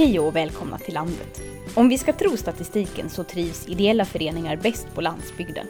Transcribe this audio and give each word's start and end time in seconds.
Hej 0.00 0.20
och 0.20 0.36
välkomna 0.36 0.78
till 0.78 0.94
landet. 0.94 1.42
Om 1.74 1.88
vi 1.88 1.98
ska 1.98 2.12
tro 2.12 2.36
statistiken 2.36 3.10
så 3.10 3.24
trivs 3.24 3.68
ideella 3.68 4.04
föreningar 4.04 4.56
bäst 4.56 4.94
på 4.94 5.00
landsbygden. 5.00 5.66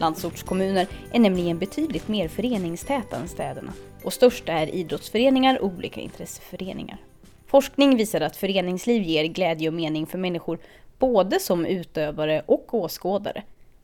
Landsortskommuner 0.00 0.86
är 1.12 1.18
nämligen 1.18 1.58
betydligt 1.58 2.08
mer 2.08 2.28
föreningstäta 2.28 3.16
än 3.16 3.28
städerna 3.28 3.72
och 4.04 4.12
störst 4.12 4.48
är 4.48 4.74
idrottsföreningar 4.74 5.58
och 5.58 5.66
olika 5.66 6.00
intresseföreningar. 6.00 6.98
Forskning 7.46 7.96
visar 7.96 8.20
att 8.20 8.36
föreningsliv 8.36 9.02
ger 9.02 9.24
glädje 9.24 9.68
och 9.68 9.74
mening 9.74 10.06
för 10.06 10.18
människor 10.18 10.58
både 10.98 11.40
som 11.40 11.66
utövare 11.66 12.42
och 12.46 12.74
åskådare. 12.74 13.42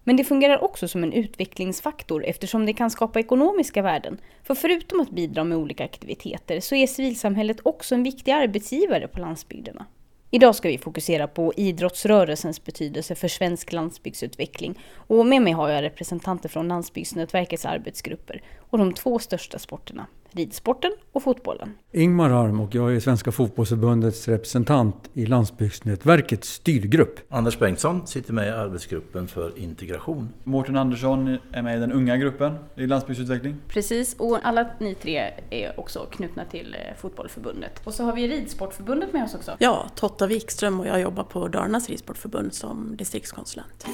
Men 0.08 0.16
det 0.16 0.24
fungerar 0.24 0.64
också 0.64 0.88
som 0.88 1.02
en 1.02 1.12
utvecklingsfaktor 1.12 2.24
eftersom 2.24 2.66
det 2.66 2.72
kan 2.72 2.90
skapa 2.90 3.20
ekonomiska 3.20 3.82
värden. 3.82 4.18
För 4.42 4.54
förutom 4.54 5.00
att 5.00 5.10
bidra 5.10 5.44
med 5.44 5.58
olika 5.58 5.84
aktiviteter 5.84 6.60
så 6.60 6.74
är 6.74 6.86
civilsamhället 6.86 7.56
också 7.62 7.94
en 7.94 8.02
viktig 8.02 8.32
arbetsgivare 8.32 9.08
på 9.08 9.20
landsbygderna. 9.20 9.86
Idag 10.30 10.54
ska 10.54 10.68
vi 10.68 10.78
fokusera 10.78 11.28
på 11.28 11.52
idrottsrörelsens 11.56 12.64
betydelse 12.64 13.14
för 13.14 13.28
svensk 13.28 13.72
landsbygdsutveckling. 13.72 14.80
Och 14.94 15.26
med 15.26 15.42
mig 15.42 15.52
har 15.52 15.68
jag 15.68 15.82
representanter 15.82 16.48
från 16.48 16.68
Landsbygdsnätverkets 16.68 17.64
arbetsgrupper 17.64 18.42
och 18.70 18.78
de 18.78 18.92
två 18.92 19.18
största 19.18 19.58
sporterna, 19.58 20.06
ridsporten 20.32 20.92
och 21.12 21.22
fotbollen. 21.22 21.74
Ingmar 21.92 22.30
Harm 22.30 22.60
och 22.60 22.74
jag 22.74 22.96
är 22.96 23.00
Svenska 23.00 23.32
fotbollsförbundets 23.32 24.28
representant 24.28 25.10
i 25.12 25.26
Landsbygdsnätverkets 25.26 26.48
styrgrupp. 26.48 27.20
Anders 27.28 27.58
Bengtsson 27.58 28.06
sitter 28.06 28.32
med 28.32 28.48
i 28.48 28.50
arbetsgruppen 28.50 29.28
för 29.28 29.58
integration. 29.58 30.28
Mårten 30.44 30.76
Andersson 30.76 31.38
är 31.52 31.62
med 31.62 31.76
i 31.76 31.80
den 31.80 31.92
unga 31.92 32.16
gruppen 32.16 32.54
i 32.74 32.86
landsbygdsutveckling. 32.86 33.56
Precis, 33.68 34.14
och 34.18 34.38
alla 34.42 34.66
ni 34.80 34.94
tre 34.94 35.30
är 35.50 35.80
också 35.80 36.06
knutna 36.10 36.44
till 36.44 36.74
eh, 36.74 36.96
fotbollförbundet. 36.96 37.86
Och 37.86 37.94
så 37.94 38.04
har 38.04 38.14
vi 38.14 38.28
ridsportförbundet 38.28 39.12
med 39.12 39.24
oss 39.24 39.34
också. 39.34 39.56
Ja, 39.58 39.86
Totta 39.94 40.26
Wikström 40.26 40.80
och 40.80 40.86
jag 40.86 41.00
jobbar 41.00 41.24
på 41.24 41.48
Dalarnas 41.48 41.90
ridsportförbund 41.90 42.54
som 42.54 42.96
distriktskonsulent. 42.96 43.86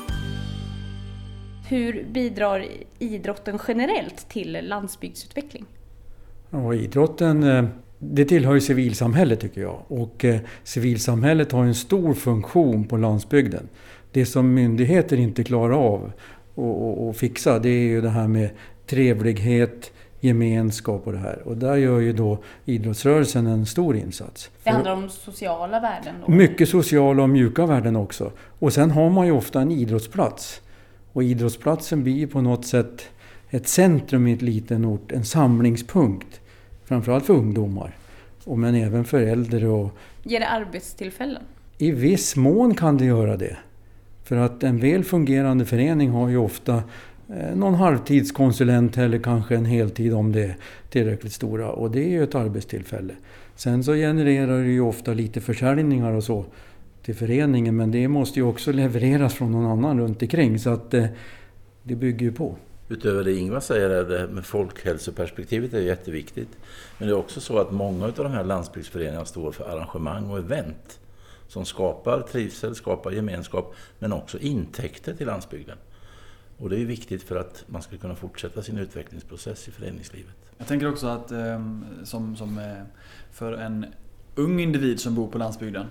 Hur 1.68 2.04
bidrar 2.04 2.66
idrotten 2.98 3.58
generellt 3.68 4.28
till 4.28 4.58
landsbygdsutveckling? 4.62 5.66
Ja, 6.52 6.74
idrotten 6.74 7.42
eh, 7.42 7.64
det 7.98 8.24
tillhör 8.24 8.54
ju 8.54 8.60
civilsamhället 8.60 9.40
tycker 9.40 9.60
jag. 9.60 9.78
Och 9.88 10.24
eh, 10.24 10.40
civilsamhället 10.64 11.52
har 11.52 11.64
en 11.64 11.74
stor 11.74 12.14
funktion 12.14 12.84
på 12.84 12.96
landsbygden. 12.96 13.68
Det 14.10 14.26
som 14.26 14.54
myndigheter 14.54 15.16
inte 15.16 15.44
klarar 15.44 15.72
av 15.72 16.12
att 17.10 17.16
fixa 17.16 17.58
det 17.58 17.68
är 17.68 17.82
ju 17.82 18.00
det 18.00 18.08
här 18.08 18.28
med 18.28 18.50
trevlighet, 18.86 19.92
gemenskap 20.20 21.06
och 21.06 21.12
det 21.12 21.18
här. 21.18 21.42
Och 21.44 21.56
där 21.56 21.76
gör 21.76 22.00
ju 22.00 22.12
då 22.12 22.38
idrottsrörelsen 22.64 23.46
en 23.46 23.66
stor 23.66 23.96
insats. 23.96 24.50
Det 24.64 24.70
handlar 24.70 24.92
om 24.92 25.08
sociala 25.08 25.80
värden? 25.80 26.14
Då. 26.26 26.32
Mycket 26.32 26.68
sociala 26.68 27.22
och 27.22 27.30
mjuka 27.30 27.66
värden 27.66 27.96
också. 27.96 28.32
Och 28.58 28.72
sen 28.72 28.90
har 28.90 29.10
man 29.10 29.26
ju 29.26 29.32
ofta 29.32 29.60
en 29.60 29.70
idrottsplats. 29.70 30.60
Och 31.12 31.22
idrottsplatsen 31.22 32.02
blir 32.02 32.26
på 32.26 32.40
något 32.40 32.66
sätt 32.66 33.08
ett 33.50 33.68
centrum 33.68 34.26
i 34.26 34.32
en 34.32 34.38
liten 34.38 34.84
ort, 34.84 35.12
en 35.12 35.24
samlingspunkt. 35.24 36.40
Framförallt 36.92 37.26
för 37.26 37.34
ungdomar, 37.34 37.96
men 38.44 38.74
även 38.74 39.04
för 39.04 39.20
äldre. 39.20 39.68
Och 39.68 39.90
Ger 40.22 40.40
det 40.40 40.48
arbetstillfällen? 40.48 41.42
I 41.78 41.90
viss 41.90 42.36
mån 42.36 42.74
kan 42.74 42.96
det 42.96 43.04
göra 43.04 43.36
det. 43.36 43.56
För 44.24 44.36
att 44.36 44.62
en 44.62 44.78
väl 44.78 45.04
fungerande 45.04 45.64
förening 45.64 46.10
har 46.10 46.28
ju 46.28 46.36
ofta 46.36 46.82
eh, 47.28 47.56
någon 47.56 47.74
halvtidskonsulent 47.74 48.98
eller 48.98 49.18
kanske 49.18 49.56
en 49.56 49.64
heltid 49.64 50.14
om 50.14 50.32
det 50.32 50.42
är 50.42 50.56
tillräckligt 50.90 51.32
stora. 51.32 51.70
Och 51.70 51.90
det 51.90 52.04
är 52.04 52.08
ju 52.08 52.22
ett 52.22 52.34
arbetstillfälle. 52.34 53.14
Sen 53.56 53.84
så 53.84 53.94
genererar 53.94 54.62
det 54.62 54.70
ju 54.70 54.80
ofta 54.80 55.14
lite 55.14 55.40
försäljningar 55.40 56.12
och 56.12 56.24
så 56.24 56.44
till 57.04 57.14
föreningen 57.14 57.76
men 57.76 57.90
det 57.90 58.08
måste 58.08 58.38
ju 58.38 58.46
också 58.46 58.72
levereras 58.72 59.34
från 59.34 59.52
någon 59.52 59.66
annan 59.66 60.00
runt 60.00 60.22
omkring 60.22 60.58
så 60.58 60.70
att 60.70 60.94
eh, 60.94 61.06
det 61.82 61.94
bygger 61.94 62.26
ju 62.26 62.32
på 62.32 62.56
utöver 62.88 63.24
det 63.24 63.32
Ingvar 63.34 63.60
säger, 63.60 63.90
är 63.90 64.04
det 64.04 64.26
med 64.26 64.46
folkhälsoperspektivet 64.46 65.74
är 65.74 65.80
jätteviktigt. 65.80 66.58
Men 66.98 67.08
det 67.08 67.14
är 67.14 67.18
också 67.18 67.40
så 67.40 67.58
att 67.58 67.72
många 67.72 68.04
av 68.04 68.12
de 68.12 68.32
här 68.32 68.44
landsbygdsföreningarna 68.44 69.24
står 69.24 69.52
för 69.52 69.64
arrangemang 69.64 70.30
och 70.30 70.38
event 70.38 71.00
som 71.48 71.64
skapar 71.64 72.20
trivsel, 72.20 72.74
skapar 72.74 73.10
gemenskap, 73.10 73.74
men 73.98 74.12
också 74.12 74.38
intäkter 74.38 75.14
till 75.14 75.26
landsbygden. 75.26 75.76
Och 76.58 76.70
det 76.70 76.80
är 76.80 76.84
viktigt 76.84 77.22
för 77.22 77.36
att 77.36 77.64
man 77.66 77.82
ska 77.82 77.96
kunna 77.96 78.14
fortsätta 78.14 78.62
sin 78.62 78.78
utvecklingsprocess 78.78 79.68
i 79.68 79.70
föreningslivet. 79.70 80.34
Jag 80.58 80.66
tänker 80.66 80.90
också 80.90 81.06
att 81.06 81.30
ehm, 81.30 81.84
som, 82.04 82.36
som 82.36 82.58
eh, 82.58 82.82
för 83.32 83.52
en 83.52 83.86
ung 84.34 84.60
individ 84.60 85.00
som 85.00 85.14
bor 85.14 85.28
på 85.28 85.38
landsbygden 85.38 85.86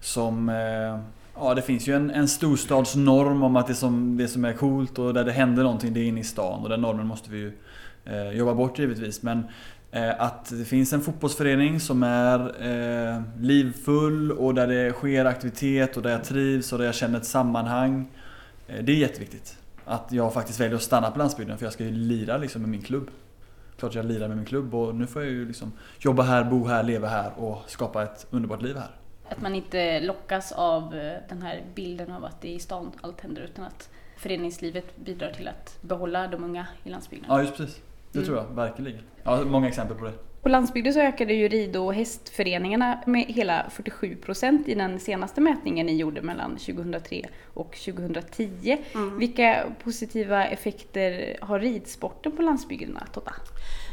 som 0.00 0.48
eh, 0.48 0.98
Ja, 1.40 1.54
det 1.54 1.62
finns 1.62 1.86
ju 1.86 1.96
en, 1.96 2.10
en 2.10 2.28
storstadsnorm 2.28 3.42
om 3.42 3.56
att 3.56 3.66
det 3.66 3.74
som, 3.74 4.16
det 4.16 4.28
som 4.28 4.44
är 4.44 4.52
coolt 4.52 4.98
och 4.98 5.14
där 5.14 5.24
det 5.24 5.32
händer 5.32 5.62
någonting, 5.62 5.94
det 5.94 6.00
är 6.00 6.04
inne 6.04 6.20
i 6.20 6.24
stan. 6.24 6.62
Och 6.62 6.68
den 6.68 6.80
normen 6.80 7.06
måste 7.06 7.30
vi 7.30 7.38
ju 7.38 7.52
eh, 8.04 8.30
jobba 8.30 8.54
bort 8.54 8.78
givetvis. 8.78 9.22
Men 9.22 9.44
eh, 9.90 10.20
att 10.22 10.50
det 10.50 10.64
finns 10.64 10.92
en 10.92 11.00
fotbollsförening 11.00 11.80
som 11.80 12.02
är 12.02 12.38
eh, 13.16 13.22
livfull 13.40 14.32
och 14.32 14.54
där 14.54 14.66
det 14.66 14.92
sker 14.92 15.24
aktivitet 15.24 15.96
och 15.96 16.02
där 16.02 16.10
jag 16.10 16.24
trivs 16.24 16.72
och 16.72 16.78
där 16.78 16.86
jag 16.86 16.94
känner 16.94 17.18
ett 17.18 17.26
sammanhang. 17.26 18.08
Eh, 18.68 18.84
det 18.84 18.92
är 18.92 18.96
jätteviktigt. 18.96 19.56
Att 19.84 20.12
jag 20.12 20.32
faktiskt 20.34 20.60
väljer 20.60 20.76
att 20.76 20.82
stanna 20.82 21.10
på 21.10 21.18
landsbygden 21.18 21.58
för 21.58 21.66
jag 21.66 21.72
ska 21.72 21.84
ju 21.84 21.90
lira 21.90 22.36
liksom 22.36 22.62
med 22.62 22.70
min 22.70 22.82
klubb. 22.82 23.10
Klart 23.78 23.94
jag 23.94 24.04
lirar 24.04 24.28
med 24.28 24.36
min 24.36 24.46
klubb 24.46 24.74
och 24.74 24.94
nu 24.94 25.06
får 25.06 25.22
jag 25.22 25.30
ju 25.30 25.48
liksom 25.48 25.72
jobba 25.98 26.22
här, 26.22 26.44
bo 26.44 26.66
här, 26.66 26.82
leva 26.82 27.08
här 27.08 27.32
och 27.36 27.62
skapa 27.66 28.02
ett 28.02 28.26
underbart 28.30 28.62
liv 28.62 28.76
här. 28.76 28.97
Att 29.30 29.40
man 29.42 29.54
inte 29.54 30.00
lockas 30.00 30.52
av 30.52 30.94
eh, 30.94 31.16
den 31.28 31.42
här 31.42 31.62
bilden 31.74 32.12
av 32.12 32.24
att 32.24 32.40
det 32.40 32.48
är 32.48 32.54
i 32.54 32.58
stan 32.58 32.92
allt 33.00 33.20
händer 33.20 33.42
utan 33.42 33.64
att 33.64 33.90
föreningslivet 34.16 34.96
bidrar 34.96 35.32
till 35.32 35.48
att 35.48 35.78
behålla 35.80 36.26
de 36.26 36.44
unga 36.44 36.66
i 36.84 36.90
landsbygden. 36.90 37.26
Ja, 37.28 37.42
just 37.42 37.56
precis. 37.56 37.80
Det 38.12 38.18
mm. 38.18 38.26
tror 38.26 38.38
jag 38.38 38.54
verkligen. 38.54 39.00
Ja, 39.22 39.44
många 39.44 39.68
exempel 39.68 39.96
på 39.96 40.04
det. 40.04 40.12
På 40.42 40.48
landsbygden 40.48 40.92
så 40.92 41.00
ökade 41.00 41.34
ju 41.34 41.48
rid 41.48 41.76
och 41.76 41.94
hästföreningarna 41.94 43.02
med 43.06 43.26
hela 43.28 43.70
47 43.70 44.16
procent 44.16 44.68
i 44.68 44.74
den 44.74 45.00
senaste 45.00 45.40
mätningen 45.40 45.86
ni 45.86 45.96
gjorde 45.96 46.22
mellan 46.22 46.56
2003 46.56 47.28
och 47.54 47.76
2010. 47.76 48.78
Mm. 48.94 49.18
Vilka 49.18 49.64
positiva 49.84 50.46
effekter 50.46 51.36
har 51.40 51.60
ridsporten 51.60 52.32
på 52.32 52.42
landsbygderna, 52.42 53.06
Totta? 53.12 53.34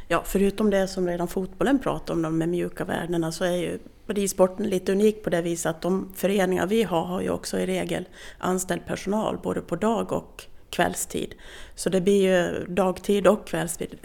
Ja, 0.08 0.22
förutom 0.26 0.70
det 0.70 0.88
som 0.88 1.08
redan 1.08 1.28
fotbollen 1.28 1.80
pratar 1.80 2.14
om, 2.14 2.22
de 2.22 2.38
med 2.38 2.50
mjuka 2.50 2.86
värdena, 2.86 3.32
så 3.32 3.44
är 3.44 3.58
ju 3.58 3.80
ridsporten 4.08 4.70
lite 4.70 4.92
unik 4.92 5.24
på 5.24 5.30
det 5.30 5.42
viset 5.42 5.70
att 5.70 5.82
de 5.82 6.14
föreningar 6.16 6.68
vi 6.68 6.84
har 6.84 7.06
har 7.06 7.22
ju 7.22 7.30
också 7.30 7.60
i 7.60 7.66
regel 7.66 8.08
anställd 8.38 8.86
personal 8.86 9.38
både 9.44 9.62
på 9.62 9.76
dag 9.76 10.12
och 10.12 10.46
kvällstid. 10.70 11.36
Så 11.76 11.90
det 11.90 12.02
blir 12.02 12.22
ju 12.22 12.66
dagtid 12.66 13.28
och 13.28 13.48
kvällstid. 13.48 13.96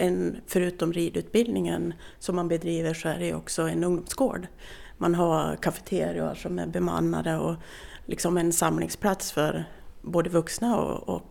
förutom 0.47 0.93
ridutbildningen 0.93 1.93
som 2.19 2.35
man 2.35 2.47
bedriver 2.47 2.93
så 2.93 3.09
är 3.09 3.19
det 3.19 3.33
också 3.33 3.61
en 3.61 3.83
ungdomsgård. 3.83 4.47
Man 4.97 5.15
har 5.15 5.55
kafeterior 5.55 6.35
som 6.35 6.59
är 6.59 6.67
bemannade 6.67 7.37
och 7.37 7.55
liksom 8.05 8.37
en 8.37 8.53
samlingsplats 8.53 9.31
för 9.31 9.65
både 10.01 10.29
vuxna 10.29 10.81
och, 10.81 11.15
och 11.15 11.23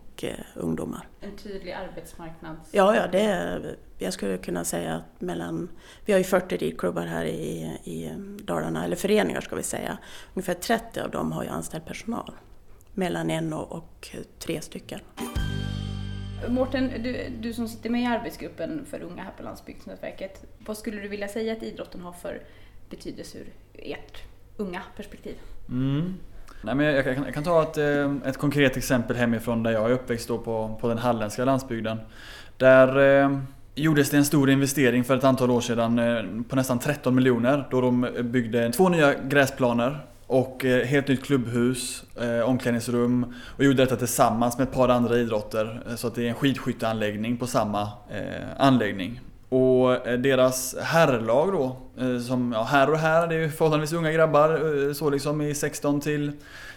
ungdomar. 0.55 1.07
En 1.19 1.37
tydlig 1.37 1.71
arbetsmarknads... 1.71 2.69
Ja, 2.73 2.95
ja 2.95 3.07
det 3.07 3.21
är, 3.21 3.75
jag 3.97 4.13
skulle 4.13 4.37
kunna 4.37 4.63
säga 4.63 4.95
att 4.95 5.21
mellan, 5.21 5.69
vi 6.05 6.13
har 6.13 6.17
ju 6.17 6.23
40 6.23 6.57
ridklubbar 6.57 7.05
här 7.05 7.25
i, 7.25 7.61
i 7.83 8.11
Dalarna, 8.43 8.85
eller 8.85 8.95
föreningar 8.95 9.41
ska 9.41 9.55
vi 9.55 9.63
säga. 9.63 9.97
Ungefär 10.33 10.53
30 10.53 10.99
av 10.99 11.11
dem 11.11 11.31
har 11.31 11.43
ju 11.43 11.49
anställd 11.49 11.85
personal. 11.85 12.31
Mellan 12.93 13.29
en 13.29 13.53
och, 13.53 13.71
och 13.71 14.15
tre 14.39 14.61
stycken. 14.61 14.99
Mårten, 16.47 16.91
du, 17.03 17.27
du 17.39 17.53
som 17.53 17.67
sitter 17.67 17.89
med 17.89 18.01
i 18.01 18.05
arbetsgruppen 18.05 18.85
för 18.85 19.01
unga 19.01 19.23
här 19.23 19.31
på 19.37 19.43
Landsbygdsnätverket. 19.43 20.45
Vad 20.65 20.77
skulle 20.77 21.01
du 21.01 21.07
vilja 21.07 21.27
säga 21.27 21.53
att 21.53 21.63
idrotten 21.63 22.01
har 22.01 22.11
för 22.11 22.43
betydelse 22.89 23.37
ur 23.37 23.53
ert 23.73 24.23
unga 24.57 24.81
perspektiv? 24.95 25.35
Mm. 25.69 26.13
Nej, 26.61 26.75
men 26.75 26.85
jag, 26.85 27.03
kan, 27.03 27.23
jag 27.25 27.33
kan 27.33 27.43
ta 27.43 27.63
ett, 27.63 27.77
eh, 27.77 28.15
ett 28.25 28.37
konkret 28.37 28.77
exempel 28.77 29.17
hemifrån 29.17 29.63
där 29.63 29.71
jag 29.71 29.89
är 29.89 29.93
uppväxt 29.93 30.27
då 30.27 30.37
på, 30.37 30.77
på 30.81 30.87
den 30.87 30.97
halländska 30.97 31.45
landsbygden. 31.45 31.97
Där 32.57 33.21
eh, 33.23 33.37
gjordes 33.75 34.09
det 34.09 34.17
en 34.17 34.25
stor 34.25 34.49
investering 34.49 35.03
för 35.03 35.17
ett 35.17 35.23
antal 35.23 35.51
år 35.51 35.61
sedan 35.61 35.99
eh, 35.99 36.43
på 36.49 36.55
nästan 36.55 36.79
13 36.79 37.15
miljoner 37.15 37.67
då 37.71 37.81
de 37.81 38.07
byggde 38.23 38.71
två 38.71 38.89
nya 38.89 39.13
gräsplaner 39.13 40.05
och 40.27 40.65
eh, 40.65 40.85
helt 40.85 41.07
nytt 41.07 41.23
klubbhus, 41.23 42.03
eh, 42.21 42.49
omklädningsrum 42.49 43.33
och 43.57 43.63
gjorde 43.63 43.77
detta 43.83 43.95
tillsammans 43.95 44.57
med 44.57 44.67
ett 44.67 44.73
par 44.73 44.89
andra 44.89 45.17
idrotter 45.17 45.83
eh, 45.89 45.95
så 45.95 46.07
att 46.07 46.15
det 46.15 46.23
är 46.23 46.29
en 46.29 46.35
skidskytteanläggning 46.35 47.37
på 47.37 47.47
samma 47.47 47.81
eh, 47.81 48.47
anläggning. 48.57 49.21
Och 49.51 50.07
eh, 50.07 50.19
deras 50.19 50.75
herrlag 50.81 51.51
då, 51.51 51.77
eh, 52.03 52.19
som 52.19 52.51
ja, 52.51 52.63
här 52.63 52.89
och 52.89 52.97
här, 52.97 53.27
det 53.27 53.35
är 53.35 53.39
ju 53.39 53.49
förhållandevis 53.49 53.93
unga 53.93 54.11
grabbar, 54.11 54.49
eh, 54.87 54.93
så 54.93 55.09
liksom 55.09 55.41
i 55.41 55.55
16 55.55 56.01
till, 56.01 56.31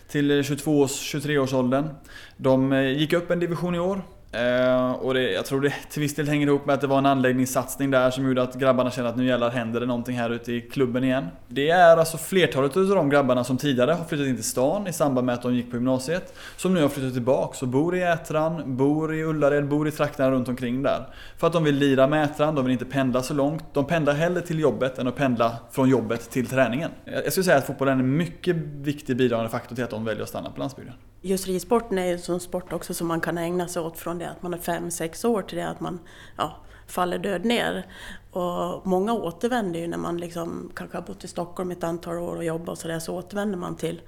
till 0.09 0.45
22 0.45 0.89
23 0.89 1.39
års 1.39 1.55
åldern. 1.55 1.89
De 2.37 2.73
gick 2.99 3.13
upp 3.13 3.31
en 3.31 3.41
division 3.41 3.75
i 3.75 3.79
år 3.79 4.03
Eh, 4.35 4.93
och 4.93 5.15
det, 5.15 5.33
jag 5.33 5.47
tror 5.47 5.61
det 5.61 5.75
till 5.91 6.03
viss 6.03 6.15
del 6.15 6.29
hänger 6.29 6.47
ihop 6.47 6.67
med 6.67 6.75
att 6.75 6.81
det 6.81 6.87
var 6.87 6.99
en 6.99 7.07
anläggningssatsning 7.07 7.91
där 7.91 8.11
som 8.11 8.27
gjorde 8.27 8.43
att 8.43 8.55
grabbarna 8.55 8.91
kände 8.91 9.11
att 9.11 9.17
nu 9.17 9.27
jävlar 9.27 9.51
händer 9.51 9.81
det 9.81 9.87
någonting 9.87 10.17
här 10.17 10.31
ute 10.31 10.53
i 10.53 10.61
klubben 10.61 11.05
igen. 11.05 11.27
Det 11.49 11.71
är 11.71 11.97
alltså 11.97 12.19
flertalet 12.19 12.77
av 12.77 12.87
de 12.89 13.11
grabbarna 13.11 13.45
som 13.45 13.57
tidigare 13.57 13.93
har 13.93 14.05
flyttat 14.05 14.27
in 14.27 14.35
till 14.35 14.45
stan 14.45 14.87
i 14.87 14.93
samband 14.93 15.27
med 15.27 15.35
att 15.35 15.43
de 15.43 15.55
gick 15.55 15.71
på 15.71 15.77
gymnasiet. 15.77 16.35
Som 16.57 16.75
nu 16.75 16.83
har 16.83 16.89
flyttat 16.89 17.13
tillbaks 17.13 17.63
och 17.63 17.69
bor 17.69 17.97
i 17.97 18.03
Ätran, 18.03 18.77
bor 18.77 19.15
i 19.15 19.25
Ullared, 19.25 19.69
bor 19.69 19.89
i 19.89 19.91
trakterna 19.91 20.31
runt 20.31 20.49
omkring 20.49 20.83
där. 20.83 21.07
För 21.37 21.47
att 21.47 21.53
de 21.53 21.65
vill 21.65 21.75
lira 21.75 22.07
med 22.07 22.25
Ätran, 22.25 22.55
de 22.55 22.65
vill 22.65 22.73
inte 22.73 22.85
pendla 22.85 23.23
så 23.23 23.35
långt. 23.35 23.65
De 23.73 23.85
pendlar 23.87 24.15
hellre 24.15 24.41
till 24.41 24.61
jobbet 24.61 24.99
än 24.99 25.09
att 25.09 25.17
pendla 25.17 25.57
från 25.71 25.89
jobbet 25.89 26.31
till 26.31 26.47
träningen. 26.47 26.91
Jag 27.05 27.33
skulle 27.33 27.45
säga 27.45 27.57
att 27.57 27.67
fotbollen 27.67 27.99
är 27.99 28.03
en 28.03 28.17
mycket 28.17 28.57
viktig 28.57 29.17
bidragande 29.17 29.51
faktor 29.51 29.75
till 29.75 29.85
att 29.85 29.91
de 29.91 30.05
väljer 30.05 30.23
att 30.23 30.29
stanna 30.29 30.51
på 30.51 30.61
landsbygden. 30.61 30.95
Just 31.27 31.47
ridsporten 31.47 31.99
är 31.99 32.07
ju 32.07 32.13
en 32.13 32.19
sån 32.19 32.41
sport 32.41 32.73
också 32.73 32.95
som 32.95 33.07
man 33.07 33.21
kan 33.21 33.39
ägna 33.39 33.69
sig 33.69 33.83
åt 33.83 33.99
från 33.99 34.19
det 34.19 34.31
att 34.31 34.43
man 34.43 34.55
är 34.55 34.59
fem 34.59 34.91
sex 34.91 35.25
år 35.25 35.43
till 35.43 35.59
det 35.59 35.69
att 35.69 35.81
man 35.81 35.99
ja, 36.37 36.57
faller 36.87 37.19
död 37.19 37.45
ner. 37.45 37.87
Och 38.31 38.87
många 38.87 39.13
återvänder 39.13 39.81
ju 39.81 39.87
när 39.87 39.99
man 39.99 40.19
liksom 40.19 40.71
kanske 40.75 40.97
har 40.97 41.03
bott 41.03 41.25
i 41.25 41.29
Stockholm 41.29 41.71
ett 41.71 41.85
antal 41.85 42.19
år 42.19 42.37
och 42.37 42.45
jobbat 42.45 42.69
och 42.69 42.79
sådär 42.79 42.99
så 42.99 43.15
återvänder 43.15 43.59
man 43.59 43.77
till 43.77 44.03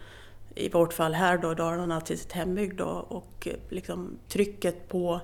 i 0.55 0.69
vårt 0.69 0.93
fall 0.93 1.15
här 1.15 1.39
då 1.39 1.55
Dalarna 1.55 2.01
till 2.01 2.19
sitt 2.19 2.33
hembygd 2.33 2.79
då, 2.79 3.07
och 3.09 3.49
liksom 3.69 4.19
trycket 4.29 4.89
på 4.89 5.21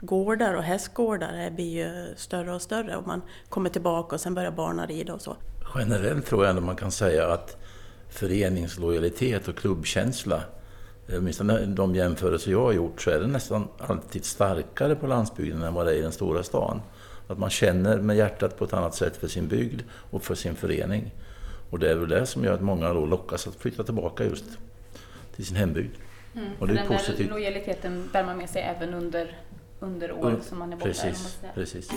gårdar 0.00 0.54
och 0.54 0.62
hästgårdar 0.62 1.50
blir 1.50 1.86
ju 1.86 2.14
större 2.16 2.54
och 2.54 2.62
större 2.62 2.96
och 2.96 3.06
man 3.06 3.22
kommer 3.48 3.70
tillbaka 3.70 4.14
och 4.14 4.20
sen 4.20 4.34
börjar 4.34 4.50
barnen 4.50 4.86
rida 4.86 5.14
och 5.14 5.22
så. 5.22 5.36
Generellt 5.74 6.26
tror 6.26 6.44
jag 6.44 6.50
ändå 6.50 6.62
man 6.62 6.76
kan 6.76 6.92
säga 6.92 7.28
att 7.32 7.56
föreningslojalitet 8.08 9.48
och 9.48 9.56
klubbkänsla 9.56 10.42
åtminstone 11.08 11.66
de 11.66 11.94
jämförelser 11.94 12.50
jag 12.50 12.62
har 12.62 12.72
gjort 12.72 13.02
så 13.02 13.10
är 13.10 13.20
det 13.20 13.26
nästan 13.26 13.68
alltid 13.78 14.24
starkare 14.24 14.94
på 14.94 15.06
landsbygden 15.06 15.62
än 15.62 15.74
vad 15.74 15.86
det 15.86 15.92
är 15.92 15.96
i 15.96 16.02
den 16.02 16.12
stora 16.12 16.42
stan. 16.42 16.80
Att 17.28 17.38
man 17.38 17.50
känner 17.50 17.98
med 17.98 18.16
hjärtat 18.16 18.58
på 18.58 18.64
ett 18.64 18.72
annat 18.72 18.94
sätt 18.94 19.16
för 19.16 19.28
sin 19.28 19.48
bygd 19.48 19.82
och 20.10 20.22
för 20.22 20.34
sin 20.34 20.54
förening. 20.54 21.10
Och 21.70 21.78
det 21.78 21.90
är 21.90 21.94
väl 21.94 22.08
det 22.08 22.26
som 22.26 22.44
gör 22.44 22.52
att 22.52 22.60
många 22.60 22.92
då 22.92 23.06
lockas 23.06 23.46
att 23.46 23.54
flytta 23.54 23.84
tillbaka 23.84 24.24
just 24.24 24.44
till 25.36 25.46
sin 25.46 25.56
hembygd. 25.56 25.94
Mm, 26.34 26.48
och 26.58 26.66
det 26.66 26.72
är 26.72 26.76
den 26.76 26.86
positivt. 26.86 27.18
där 27.18 27.34
lojaliteten 27.34 28.08
bär 28.12 28.24
man 28.24 28.36
med 28.36 28.50
sig 28.50 28.62
även 28.62 28.94
under, 28.94 29.40
under 29.80 30.12
år 30.12 30.28
mm, 30.28 30.42
som 30.42 30.58
man 30.58 30.72
är 30.72 30.76
borta. 30.76 30.88
Precis, 30.88 31.38
precis. 31.54 31.90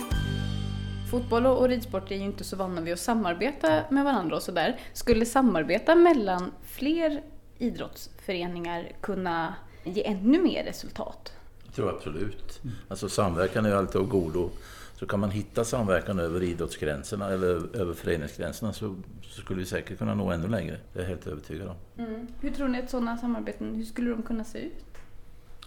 Fotboll 1.10 1.46
och 1.46 1.68
ridsport 1.68 2.10
är 2.10 2.16
ju 2.16 2.24
inte 2.24 2.44
så 2.44 2.56
vana 2.56 2.80
vid 2.80 2.92
att 2.92 3.00
samarbeta 3.00 3.82
med 3.90 4.04
varandra 4.04 4.36
och 4.36 4.42
sådär. 4.42 4.80
Skulle 4.92 5.26
samarbeta 5.26 5.94
mellan 5.94 6.52
fler 6.64 7.22
idrottsföreningar 7.60 8.88
kunna 9.00 9.54
ge 9.84 10.06
ännu 10.06 10.42
mer 10.42 10.64
resultat? 10.64 11.32
Jag 11.64 11.74
tror 11.74 11.90
absolut. 11.90 12.60
Alltså 12.88 13.08
samverkan 13.08 13.64
är 13.64 13.70
ju 13.70 13.76
alltid 13.76 14.00
av 14.00 14.06
godo. 14.06 14.50
Så 14.94 15.06
kan 15.06 15.20
man 15.20 15.30
hitta 15.30 15.64
samverkan 15.64 16.18
över 16.18 16.42
idrottsgränserna 16.42 17.28
eller 17.28 17.76
över 17.76 17.94
föreningsgränserna 17.94 18.72
så, 18.72 18.96
så 19.22 19.40
skulle 19.40 19.60
vi 19.60 19.66
säkert 19.66 19.98
kunna 19.98 20.14
nå 20.14 20.30
ännu 20.30 20.48
längre. 20.48 20.78
Det 20.92 20.98
är 20.98 21.02
jag 21.02 21.08
helt 21.08 21.26
övertygad 21.26 21.68
om. 21.68 22.04
Mm. 22.04 22.26
Hur 22.40 22.50
tror 22.50 22.68
ni 22.68 22.78
att 22.78 22.90
sådana 22.90 23.18
samarbeten, 23.18 23.74
hur 23.74 23.84
skulle 23.84 24.10
de 24.10 24.22
kunna 24.22 24.44
se 24.44 24.58
ut? 24.58 24.84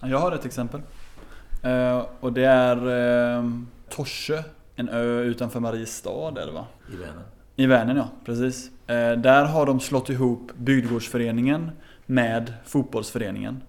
Jag 0.01 0.17
har 0.17 0.31
ett 0.31 0.45
exempel. 0.45 0.81
Uh, 1.65 2.05
och 2.19 2.33
det 2.33 2.45
är 2.45 2.87
uh, 3.37 3.61
Torsö, 3.89 4.43
en 4.75 4.89
ö 4.89 5.21
utanför 5.21 5.59
Mariestad 5.59 6.41
är 6.41 6.45
det 6.45 6.51
va? 6.51 6.65
I 6.93 6.95
Vänern. 6.95 7.23
I 7.55 7.65
Vänern 7.65 7.97
ja, 7.97 8.09
precis. 8.25 8.71
Eh, 8.87 9.11
där 9.11 9.45
har 9.45 9.65
de 9.65 9.79
slått 9.79 10.09
ihop 10.09 10.51
bygdegårdsföreningen 10.57 11.71
med 12.05 12.53
fotbollsföreningen. 12.65 13.61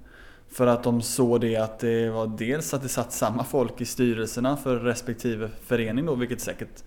För 0.50 0.66
att 0.66 0.82
de 0.82 1.02
såg 1.02 1.40
det 1.40 1.56
att 1.56 1.78
det 1.78 2.10
var 2.10 2.26
dels 2.26 2.74
att 2.74 2.82
det 2.82 2.88
satt 2.88 3.12
samma 3.12 3.44
folk 3.44 3.80
i 3.80 3.84
styrelserna 3.84 4.56
för 4.56 4.76
respektive 4.76 5.50
förening 5.66 6.06
då, 6.06 6.14
vilket 6.14 6.40
säkert 6.40 6.82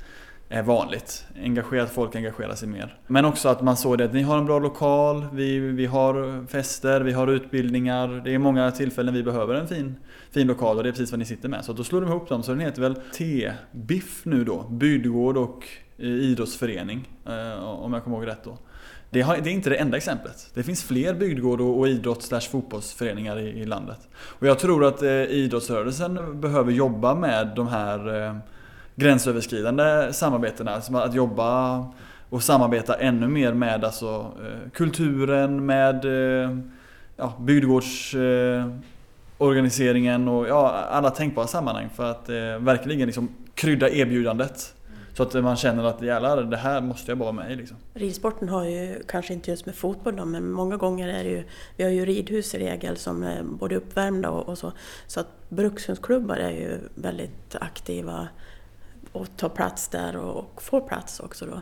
är 0.50 0.64
vanligt. 0.64 1.26
Engagerat 1.44 1.90
folk 1.92 2.16
engagerar 2.16 2.56
sig 2.56 2.68
mer. 2.68 3.00
Men 3.08 3.26
också 3.26 3.50
att 3.50 3.62
man 3.62 3.78
såg 3.78 3.98
det 3.98 4.06
att 4.06 4.14
ni 4.14 4.22
har 4.22 4.38
en 4.38 4.46
bra 4.46 4.60
lokal, 4.60 5.28
vi, 5.34 5.60
vi 5.60 5.86
har 5.86 6.46
fester, 6.48 7.02
vi 7.02 7.12
har 7.12 7.28
utbildningar. 7.28 8.22
Det 8.24 8.34
är 8.34 8.40
många 8.40 8.72
tillfällen 8.72 9.14
vi 9.14 9.24
behöver 9.24 9.56
en 9.56 9.68
fin, 9.68 9.96
fin 10.32 10.48
lokal 10.48 10.78
och 10.78 10.84
det 10.84 10.90
är 10.90 10.92
precis 10.92 11.12
vad 11.12 11.20
ni 11.20 11.26
sitter 11.26 11.50
med. 11.50 11.66
Så 11.66 11.74
då 11.74 11.84
slår 11.84 12.02
de 12.02 12.10
ihop 12.10 12.30
dem. 12.30 12.44
Så 12.44 12.52
den 12.52 12.60
heter 12.60 12.82
väl 12.82 12.96
T-BIF 12.96 14.26
nu 14.26 14.44
då. 14.44 14.64
Bygdegård 14.64 15.38
och 15.38 15.68
idrottsförening. 15.98 17.10
Eh, 17.26 17.64
om 17.64 17.94
jag 17.94 18.04
kommer 18.04 18.18
ihåg 18.18 18.28
rätt 18.28 18.44
då. 18.44 18.58
Det, 19.10 19.22
är 19.22 19.48
inte 19.48 19.70
det 19.70 19.76
enda 19.76 19.98
exemplet. 19.98 20.50
Det 20.54 20.64
finns 20.64 20.84
fler 20.84 21.14
bygdegård 21.14 21.62
och, 21.62 21.80
och 21.80 21.88
fotbollsföreningar 22.52 23.40
i, 23.40 23.66
landet. 23.66 24.00
Och 24.18 24.48
jag 24.48 24.60
tror 24.60 24.86
att 24.86 25.02
eh, 25.02 25.10
idrottsrörelsen 25.10 26.42
behöver 26.42 26.72
jobba 26.72 27.16
med 27.16 27.52
de 27.56 27.68
här 27.68 28.26
eh, 28.26 28.36
gränsöverskridande 28.96 30.14
samarbetena. 30.14 30.72
Alltså 30.72 30.98
att 30.98 31.16
jobba 31.16 31.78
och 32.30 32.44
samarbeta 32.44 32.96
ännu 32.96 33.28
mer 33.28 33.54
med 33.54 33.86
alltså, 33.86 34.32
kulturen, 34.74 35.66
med 35.66 36.06
ja, 37.18 37.34
bygdegårdsorganiseringen 37.40 40.28
och 40.28 40.48
ja, 40.48 40.72
alla 40.72 41.10
tänkbara 41.10 41.48
sammanhang 41.48 41.90
för 41.96 42.12
att 42.12 42.30
verkligen 42.60 43.06
liksom 43.06 43.30
krydda 43.56 43.90
erbjudandet 43.90 44.74
så 45.18 45.24
att 45.24 45.44
man 45.44 45.56
känner 45.56 45.84
att 45.84 46.02
jävlar, 46.02 46.44
det 46.44 46.58
här 46.58 46.82
måste 46.82 47.12
jag 47.12 47.18
bara 47.18 47.32
med 47.32 47.52
i. 47.52 47.56
Liksom. 47.56 47.78
Ridsporten 47.94 48.50
har 48.50 48.64
ju, 48.64 49.04
kanske 49.08 49.34
inte 49.34 49.52
just 49.52 49.66
med 49.66 49.76
fotboll 49.76 50.16
då, 50.16 50.26
men 50.26 50.52
många 50.52 50.78
gånger 50.78 51.08
är 51.08 51.24
det 51.24 51.30
ju, 51.30 51.44
vi 51.76 51.84
har 51.84 51.92
ju 51.92 52.06
ridhus 52.06 52.56
i 52.56 52.60
regel 52.60 52.98
som 52.98 53.24
är 53.24 53.44
både 53.44 53.76
uppvärmda 53.76 54.30
och, 54.30 54.50
och 54.50 54.58
så. 54.58 54.74
Så 55.08 55.20
att 55.20 55.28
brukshundsklubbar 55.50 56.36
är 56.36 56.52
ju 56.52 56.78
väldigt 56.96 57.56
aktiva 57.56 58.28
och 59.12 59.28
tar 59.38 59.50
plats 59.50 59.88
där 59.88 60.18
och, 60.18 60.38
och 60.38 60.62
får 60.62 60.82
plats 60.82 61.20
också 61.20 61.46
då. 61.46 61.62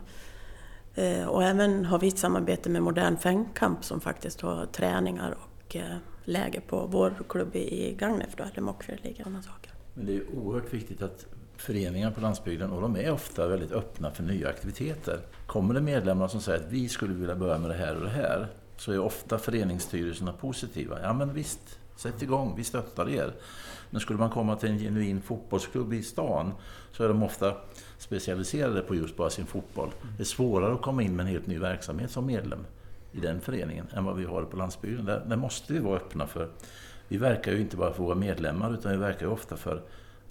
Eh, 1.02 1.28
och 1.28 1.44
även 1.44 1.86
har 1.86 2.00
vi 2.00 2.08
ett 2.08 2.18
samarbete 2.18 2.70
med 2.70 2.84
Modern 2.84 3.18
Fängkamp 3.18 3.84
som 3.84 4.02
faktiskt 4.02 4.42
har 4.42 4.66
träningar 4.66 5.38
och 5.44 5.76
eh, 5.76 5.98
läger 6.24 6.62
på 6.62 6.88
vår 6.92 7.16
klubb 7.30 7.56
i 7.56 7.96
Gagnef, 8.00 8.36
då, 8.38 8.44
eller 8.44 8.62
Mockfjällligan 8.62 9.36
och 9.36 9.44
saker. 9.44 9.72
Men 9.94 10.06
det 10.06 10.16
är 10.16 10.24
oerhört 10.38 10.74
viktigt 10.74 11.02
att 11.02 11.26
föreningar 11.58 12.12
på 12.12 12.22
landsbygden 12.22 12.72
och 12.72 12.82
de 12.82 12.96
är 12.96 13.12
ofta 13.12 13.48
väldigt 13.48 13.72
öppna 13.72 14.12
för 14.12 14.24
nya 14.24 14.50
aktiviteter. 14.50 15.20
Kommer 15.46 15.74
det 15.74 15.82
medlemmar 15.82 16.28
som 16.28 16.42
säger 16.42 16.60
att 16.60 16.72
vi 16.72 16.90
skulle 16.90 17.14
vilja 17.14 17.36
börja 17.36 17.58
med 17.58 17.70
det 17.70 17.76
här 17.76 17.96
och 17.96 18.04
det 18.04 18.10
här 18.10 18.48
så 18.78 18.92
är 18.92 19.00
ofta 19.00 19.38
föreningsstyrelserna 19.38 20.34
positiva. 20.34 21.00
Ja 21.02 21.14
men 21.14 21.34
visst, 21.34 21.80
sätt 21.96 22.22
igång, 22.22 22.54
vi 22.58 22.64
stöttar 22.64 23.10
er. 23.10 23.34
Men 23.90 24.02
skulle 24.02 24.20
man 24.20 24.30
komma 24.30 24.56
till 24.56 24.70
en 24.70 24.80
genuin 24.80 25.22
fotbollsklubb 25.22 25.94
i 25.94 26.04
stan 26.04 26.54
så 26.92 27.04
är 27.04 27.08
de 27.08 27.24
ofta 27.24 27.54
specialiserade 27.98 28.82
på 28.82 28.96
just 28.96 29.18
bara 29.18 29.30
sin 29.30 29.46
fotboll. 29.46 29.90
Det 30.18 30.24
är 30.24 30.26
svårare 30.26 30.74
att 30.74 30.82
komma 30.82 31.04
in 31.04 31.16
med 31.16 31.24
en 31.26 31.32
helt 31.32 31.48
ny 31.48 31.60
verksamhet 31.60 32.12
som 32.12 32.26
medlem 32.26 32.66
i 33.12 33.20
den 33.20 33.42
föreningen 33.42 33.88
än 33.94 34.06
vad 34.06 34.16
vi 34.16 34.26
har 34.26 34.44
på 34.44 34.58
landsbygden. 34.58 35.06
Där, 35.06 35.26
där 35.26 35.36
måste 35.36 35.74
vi 35.74 35.80
vara 35.80 35.96
öppna 35.96 36.28
för. 36.28 36.50
Vi 37.08 37.18
verkar 37.18 37.52
ju 37.52 37.62
inte 37.62 37.78
bara 37.78 37.94
för 37.94 38.04
våra 38.04 38.16
medlemmar 38.16 38.74
utan 38.74 38.92
vi 38.92 38.98
verkar 38.98 39.26
ju 39.26 39.32
ofta 39.32 39.58
för 39.58 39.82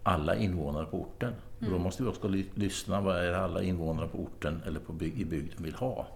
alla 0.05 0.37
invånare 0.37 0.85
på 0.85 1.01
orten. 1.01 1.33
Mm. 1.61 1.73
då 1.73 1.79
måste 1.79 2.03
vi 2.03 2.09
också 2.09 2.29
lyssna 2.55 3.01
vad 3.01 3.25
är 3.25 3.33
alla 3.33 3.63
invånare 3.63 4.09
på 4.09 4.19
orten 4.19 4.63
eller 4.67 4.81
på 4.81 4.93
byg 4.93 5.21
i 5.21 5.25
bygden 5.25 5.65
vill 5.65 5.75
ha. 5.75 6.07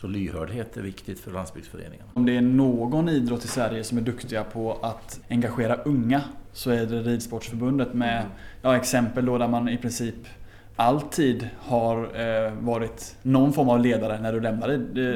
Så 0.00 0.06
lyhördhet 0.06 0.76
är 0.76 0.82
viktigt 0.82 1.20
för 1.20 1.30
landsbygdsföreningen. 1.30 2.06
Om 2.14 2.26
det 2.26 2.36
är 2.36 2.40
någon 2.40 3.08
idrott 3.08 3.44
i 3.44 3.48
Sverige 3.48 3.84
som 3.84 3.98
är 3.98 4.02
duktiga 4.02 4.44
på 4.44 4.78
att 4.82 5.20
engagera 5.28 5.76
unga 5.76 6.22
så 6.52 6.70
är 6.70 6.86
det 6.86 7.02
Ridsportsförbundet 7.02 7.94
med 7.94 8.18
mm. 8.18 8.32
ja, 8.62 8.76
exempel 8.76 9.26
då 9.26 9.38
där 9.38 9.48
man 9.48 9.68
i 9.68 9.78
princip 9.78 10.14
alltid 10.76 11.48
har 11.58 11.96
eh, 11.96 12.52
varit 12.60 13.16
någon 13.22 13.52
form 13.52 13.68
av 13.68 13.80
ledare 13.80 14.20
när 14.20 14.32
du 14.32 14.40
lämnar 14.40 14.68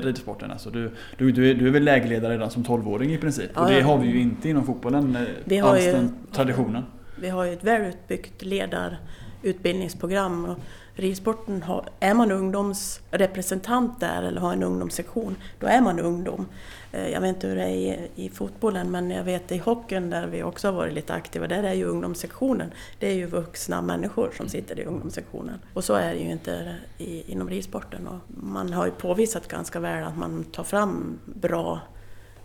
ridsporten. 0.03 0.51
Alltså 0.51 0.71
du, 0.71 0.91
du, 1.19 1.33
du, 1.33 1.51
är, 1.51 1.55
du 1.55 1.67
är 1.67 1.71
väl 1.71 1.85
lägerledare 1.85 2.35
redan 2.35 2.51
som 2.51 2.65
12-åring 2.65 3.13
i 3.13 3.19
princip. 3.19 3.51
Ja, 3.55 3.61
och 3.61 3.71
det 3.71 3.81
har 3.81 3.99
vi 3.99 4.09
ju 4.09 4.21
inte 4.21 4.49
inom 4.49 4.67
fotbollen, 4.67 5.19
vi 5.45 5.59
har 5.59 5.79
ju, 5.79 5.93
den 5.93 6.13
traditionen. 6.33 6.83
Vi 7.21 7.29
har 7.29 7.45
ju 7.45 7.53
ett 7.53 7.65
väl 7.65 7.83
utbyggt 7.83 8.43
ledarutbildningsprogram. 8.43 10.45
Och 10.45 10.59
ridsporten 10.97 11.63
har, 11.63 11.89
är 12.01 12.15
man 12.15 12.33
ungdomsrepresentant 12.33 14.01
där 14.01 14.23
eller 14.23 14.41
har 14.41 14.53
en 14.53 14.63
ungdomssektion, 14.63 15.37
då 15.61 15.67
är 15.67 15.81
man 15.81 16.01
ungdom. 16.01 16.47
Eh, 16.93 17.09
jag 17.09 17.21
vet 17.21 17.29
inte 17.29 17.47
hur 17.47 17.57
det 17.57 17.63
är 17.63 17.69
i, 17.69 18.09
i 18.15 18.29
fotbollen, 18.29 18.91
men 18.91 19.11
jag 19.11 19.25
vet 19.25 19.53
i 19.53 19.59
hockeyn 19.59 20.11
där 20.11 20.27
vi 20.27 20.43
också 20.43 20.69
har 20.69 20.73
varit 20.73 20.95
lite 20.95 21.15
aktiva, 21.15 21.47
där 21.47 21.63
är 21.63 21.73
ju 21.73 21.85
ungdomssektionen, 21.85 22.73
det 22.99 23.09
är 23.09 23.15
ju 23.15 23.27
vuxna 23.27 23.83
människor 23.83 24.31
som 24.37 24.49
sitter 24.49 24.81
i 24.81 24.85
ungdomssektionen. 24.85 25.59
Och 25.75 25.85
så 25.85 25.95
är 25.95 26.15
det 26.15 26.21
ju 26.21 26.31
inte 26.31 26.75
i, 26.99 27.33
inom 27.33 27.51
ridsporten. 27.51 28.07
Och 28.07 28.43
man 28.43 28.73
har 28.73 28.87
ju 28.87 28.93
påvisat 28.93 29.49
ganska 29.49 29.81
väl 29.81 30.05
att 30.05 30.17
man 30.17 30.45
tar 30.45 30.65
fram 30.65 31.19
bra 31.25 31.81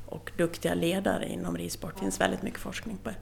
och 0.06 0.32
duktiga 0.38 0.74
ledare 0.74 1.30
inom 1.30 1.58
ridsport. 1.58 1.94
Det 1.96 2.00
finns 2.00 2.22
väldigt 2.22 2.42
mycket 2.42 2.60
forskning 2.60 2.98
på 3.04 3.10
det. 3.10 3.16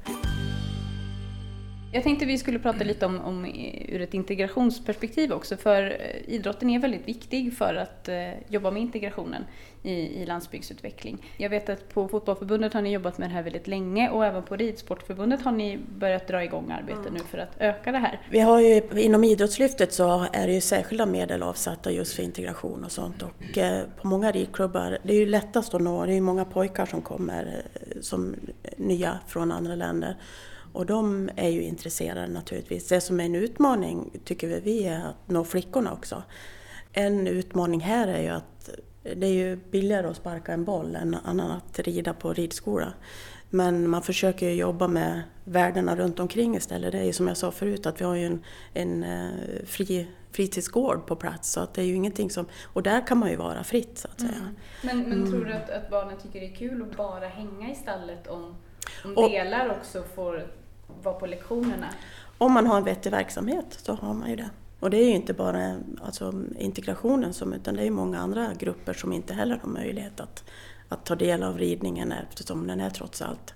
Jag 1.92 2.04
tänkte 2.04 2.26
vi 2.26 2.38
skulle 2.38 2.60
prata 2.60 2.84
lite 2.84 3.06
om, 3.06 3.22
om 3.22 3.46
ur 3.88 4.02
ett 4.02 4.14
integrationsperspektiv 4.14 5.32
också, 5.32 5.58
för 5.58 5.84
eh, 5.84 6.34
idrotten 6.36 6.70
är 6.70 6.80
väldigt 6.80 7.08
viktig 7.08 7.54
för 7.54 7.76
att 7.76 8.10
eh, 8.10 8.30
jobba 8.48 8.72
med 8.72 8.82
integrationen 8.82 9.46
i, 9.84 9.92
i 9.92 10.26
landsbygdsutveckling. 10.26 11.18
Jag 11.38 11.50
vet 11.50 11.70
att 11.70 11.94
på 11.94 12.08
Fotbollförbundet 12.08 12.74
har 12.74 12.82
ni 12.82 12.92
jobbat 12.94 13.18
med 13.18 13.30
det 13.30 13.34
här 13.34 13.44
väldigt 13.44 13.68
länge 13.68 14.10
och 14.10 14.26
även 14.26 14.44
på 14.44 14.56
Ridsportförbundet 14.56 15.42
har 15.42 15.52
ni 15.52 15.80
börjat 15.98 16.28
dra 16.28 16.44
igång 16.44 16.72
arbete 16.72 17.00
mm. 17.00 17.14
nu 17.14 17.20
för 17.20 17.38
att 17.38 17.52
öka 17.60 17.92
det 17.92 17.98
här. 17.98 18.22
Vi 18.30 18.40
har 18.40 18.60
ju 18.60 18.82
inom 18.96 19.24
Idrottslyftet 19.24 19.94
så 19.94 20.26
är 20.34 20.48
det 20.48 20.54
ju 20.54 20.62
särskilda 20.62 21.06
medel 21.06 21.44
avsatta 21.44 21.92
just 21.92 22.14
för 22.14 22.24
integration 22.24 22.84
och 22.84 22.92
sånt 22.92 23.24
och 23.24 23.58
eh, 23.58 23.84
på 24.02 24.08
många 24.08 24.32
ridklubbar, 24.32 24.98
det 25.04 25.14
är 25.14 25.20
ju 25.20 25.26
lättast 25.26 25.74
att 25.74 25.82
nå, 25.82 26.06
det 26.06 26.12
är 26.12 26.16
ju 26.16 26.22
många 26.22 26.46
pojkar 26.46 26.86
som 26.86 27.02
kommer 27.02 27.64
eh, 27.74 28.02
som 28.02 28.36
nya 28.78 29.20
från 29.28 29.52
andra 29.52 29.76
länder 29.76 30.16
och 30.74 30.86
de 30.86 31.30
är 31.36 31.50
ju 31.50 31.62
intresserade 31.64 32.28
naturligtvis. 32.28 32.88
Det 32.88 33.02
som 33.02 33.20
är 33.20 33.26
en 33.26 33.36
utmaning 33.36 34.20
tycker 34.24 34.62
vi 34.62 34.84
är 34.84 35.00
att 35.00 35.30
nå 35.30 35.44
flickorna 35.44 35.94
också. 35.94 36.24
En 36.94 37.28
utmaning 37.28 37.80
här 37.80 38.08
är 38.08 38.22
ju 38.22 38.30
att 38.30 38.70
det 39.16 39.28
är 39.28 39.34
ju 39.34 39.56
billigare 39.56 40.08
att 40.08 40.18
sparka 40.18 40.54
en 40.54 40.66
boll 40.66 40.96
än 40.96 41.40
att 41.40 41.80
rida 41.80 42.14
på 42.14 42.34
ridskola. 42.34 42.94
Men 43.50 43.90
man 43.90 44.02
försöker 44.02 44.50
ju 44.50 44.54
jobba 44.54 44.88
med 44.88 45.22
värdena 45.44 45.96
runt 45.96 46.20
omkring 46.20 46.56
istället. 46.56 46.92
Det 46.92 47.00
är 47.00 47.04
ju 47.04 47.14
som 47.14 47.28
jag 47.28 47.38
sa 47.38 47.52
förut 47.52 47.86
att 47.86 48.02
vi 48.02 48.06
har 48.06 48.16
ju 48.16 48.26
en, 48.26 48.44
en 48.74 49.04
eh, 49.04 49.66
fri 49.66 50.08
fritidsgård 50.32 51.06
på 51.08 51.16
plats. 51.16 51.52
Så 51.52 51.60
att 51.60 51.74
det 51.74 51.82
är 51.82 51.86
ju 51.86 51.96
ingenting 51.96 52.30
som, 52.30 52.46
och 52.64 52.84
där 52.84 53.08
kan 53.08 53.18
man 53.18 53.30
ju 53.30 53.36
vara 53.36 53.64
fritt 53.64 53.98
så 53.98 54.08
att 54.08 54.20
säga. 54.20 54.32
Mm. 54.32 54.56
Men, 54.82 55.00
men 55.00 55.20
mm. 55.20 55.32
tror 55.32 55.46
du 55.46 55.54
att, 55.54 55.70
att 55.70 55.90
barnen 55.90 56.18
tycker 56.18 56.40
det 56.40 56.46
är 56.46 56.56
kul 56.56 56.82
att 56.82 56.98
bara 56.98 57.28
hänga 57.28 57.72
i 57.72 57.76
stallet 57.76 58.28
om, 58.28 58.56
om 59.06 59.18
och, 59.18 59.30
delar 59.30 59.70
också 59.70 60.04
får 60.16 60.48
vara 61.04 61.16
på 61.16 61.26
lektionerna? 61.26 61.90
Om 62.38 62.54
man 62.54 62.68
har 62.68 62.78
en 62.78 62.84
vettig 62.84 63.12
verksamhet 63.12 63.66
så 63.82 63.94
har 63.94 64.14
man 64.14 64.30
ju 64.30 64.36
det. 64.36 64.50
Och 64.80 64.90
det 64.90 64.98
är 64.98 65.06
ju 65.06 65.16
inte 65.16 65.34
bara 65.34 65.80
alltså, 66.02 66.34
integrationen 66.58 67.34
som, 67.34 67.54
utan 67.54 67.76
det 67.76 67.82
är 67.82 67.86
ju 67.86 67.92
många 67.92 68.20
andra 68.20 68.54
grupper 68.54 68.94
som 68.94 69.14
inte 69.14 69.34
heller 69.34 69.60
har 69.64 69.70
möjlighet 69.70 70.20
att, 70.20 70.44
att 70.90 71.06
ta 71.06 71.16
del 71.16 71.44
av 71.44 71.58
ridningen 71.58 72.12
eftersom 72.12 72.68
den 72.68 72.80
är 72.80 72.90
trots 72.90 73.22
allt 73.22 73.54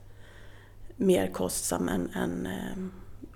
mer 0.95 1.27
kostsam 1.27 1.89
än, 1.89 2.09
än 2.15 2.45
eh, 2.45 2.85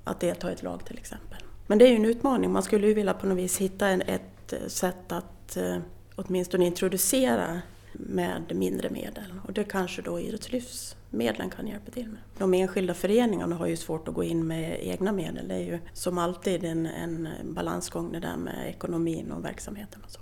att 0.03 0.19
delta 0.19 0.49
i 0.49 0.53
ett 0.53 0.63
lag 0.63 0.85
till 0.85 0.97
exempel. 0.97 1.37
Men 1.67 1.77
det 1.77 1.85
är 1.85 1.89
ju 1.89 1.95
en 1.95 2.05
utmaning. 2.05 2.51
Man 2.51 2.63
skulle 2.63 2.87
ju 2.87 2.93
vilja 2.93 3.13
på 3.13 3.27
något 3.27 3.37
vis 3.37 3.57
hitta 3.57 3.87
en, 3.87 4.01
ett 4.01 4.53
eh, 4.53 4.67
sätt 4.67 5.11
att 5.11 5.57
eh, 5.57 5.77
åtminstone 6.15 6.65
introducera 6.65 7.61
med 7.93 8.55
mindre 8.55 8.89
medel. 8.89 9.39
Och 9.47 9.53
det 9.53 9.63
kanske 9.63 10.01
då 10.01 10.19
idrottslyftsmedlen 11.11 11.49
kan 11.49 11.67
hjälpa 11.67 11.91
till 11.91 12.07
med. 12.07 12.19
De 12.37 12.53
enskilda 12.53 12.93
föreningarna 12.93 13.55
har 13.55 13.67
ju 13.67 13.77
svårt 13.77 14.07
att 14.07 14.13
gå 14.13 14.23
in 14.23 14.47
med 14.47 14.79
egna 14.81 15.11
medel. 15.11 15.47
Det 15.47 15.55
är 15.55 15.63
ju 15.63 15.79
som 15.93 16.17
alltid 16.17 16.63
en, 16.63 16.85
en 16.85 17.27
balansgång 17.43 18.11
det 18.11 18.19
där 18.19 18.37
med 18.37 18.69
ekonomin 18.69 19.31
och 19.31 19.45
verksamheten 19.45 20.01
och 20.05 20.11
så. 20.11 20.19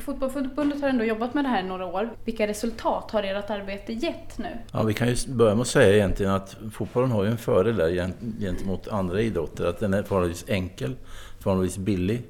Fotbollförbundet 0.00 0.80
har 0.80 0.88
ändå 0.88 1.04
jobbat 1.04 1.34
med 1.34 1.44
det 1.44 1.48
här 1.48 1.64
i 1.64 1.66
några 1.66 1.86
år. 1.86 2.10
Vilka 2.24 2.46
resultat 2.46 3.10
har 3.10 3.22
ert 3.22 3.50
arbete 3.50 3.92
gett 3.92 4.38
nu? 4.38 4.58
Ja, 4.72 4.82
vi 4.82 4.94
kan 4.94 5.08
ju 5.08 5.16
börja 5.28 5.54
med 5.54 5.62
att 5.62 5.68
säga 5.68 5.94
egentligen 5.94 6.32
att 6.32 6.56
fotbollen 6.72 7.10
har 7.10 7.24
ju 7.24 7.30
en 7.30 7.38
fördel 7.38 7.76
där 7.76 8.12
gentemot 8.40 8.88
andra 8.88 9.20
idrotter. 9.20 9.66
Att 9.66 9.80
den 9.80 9.94
är 9.94 10.02
förhållandevis 10.02 10.44
enkel, 10.48 10.96
förhållandevis 11.38 11.78
billig 11.78 12.22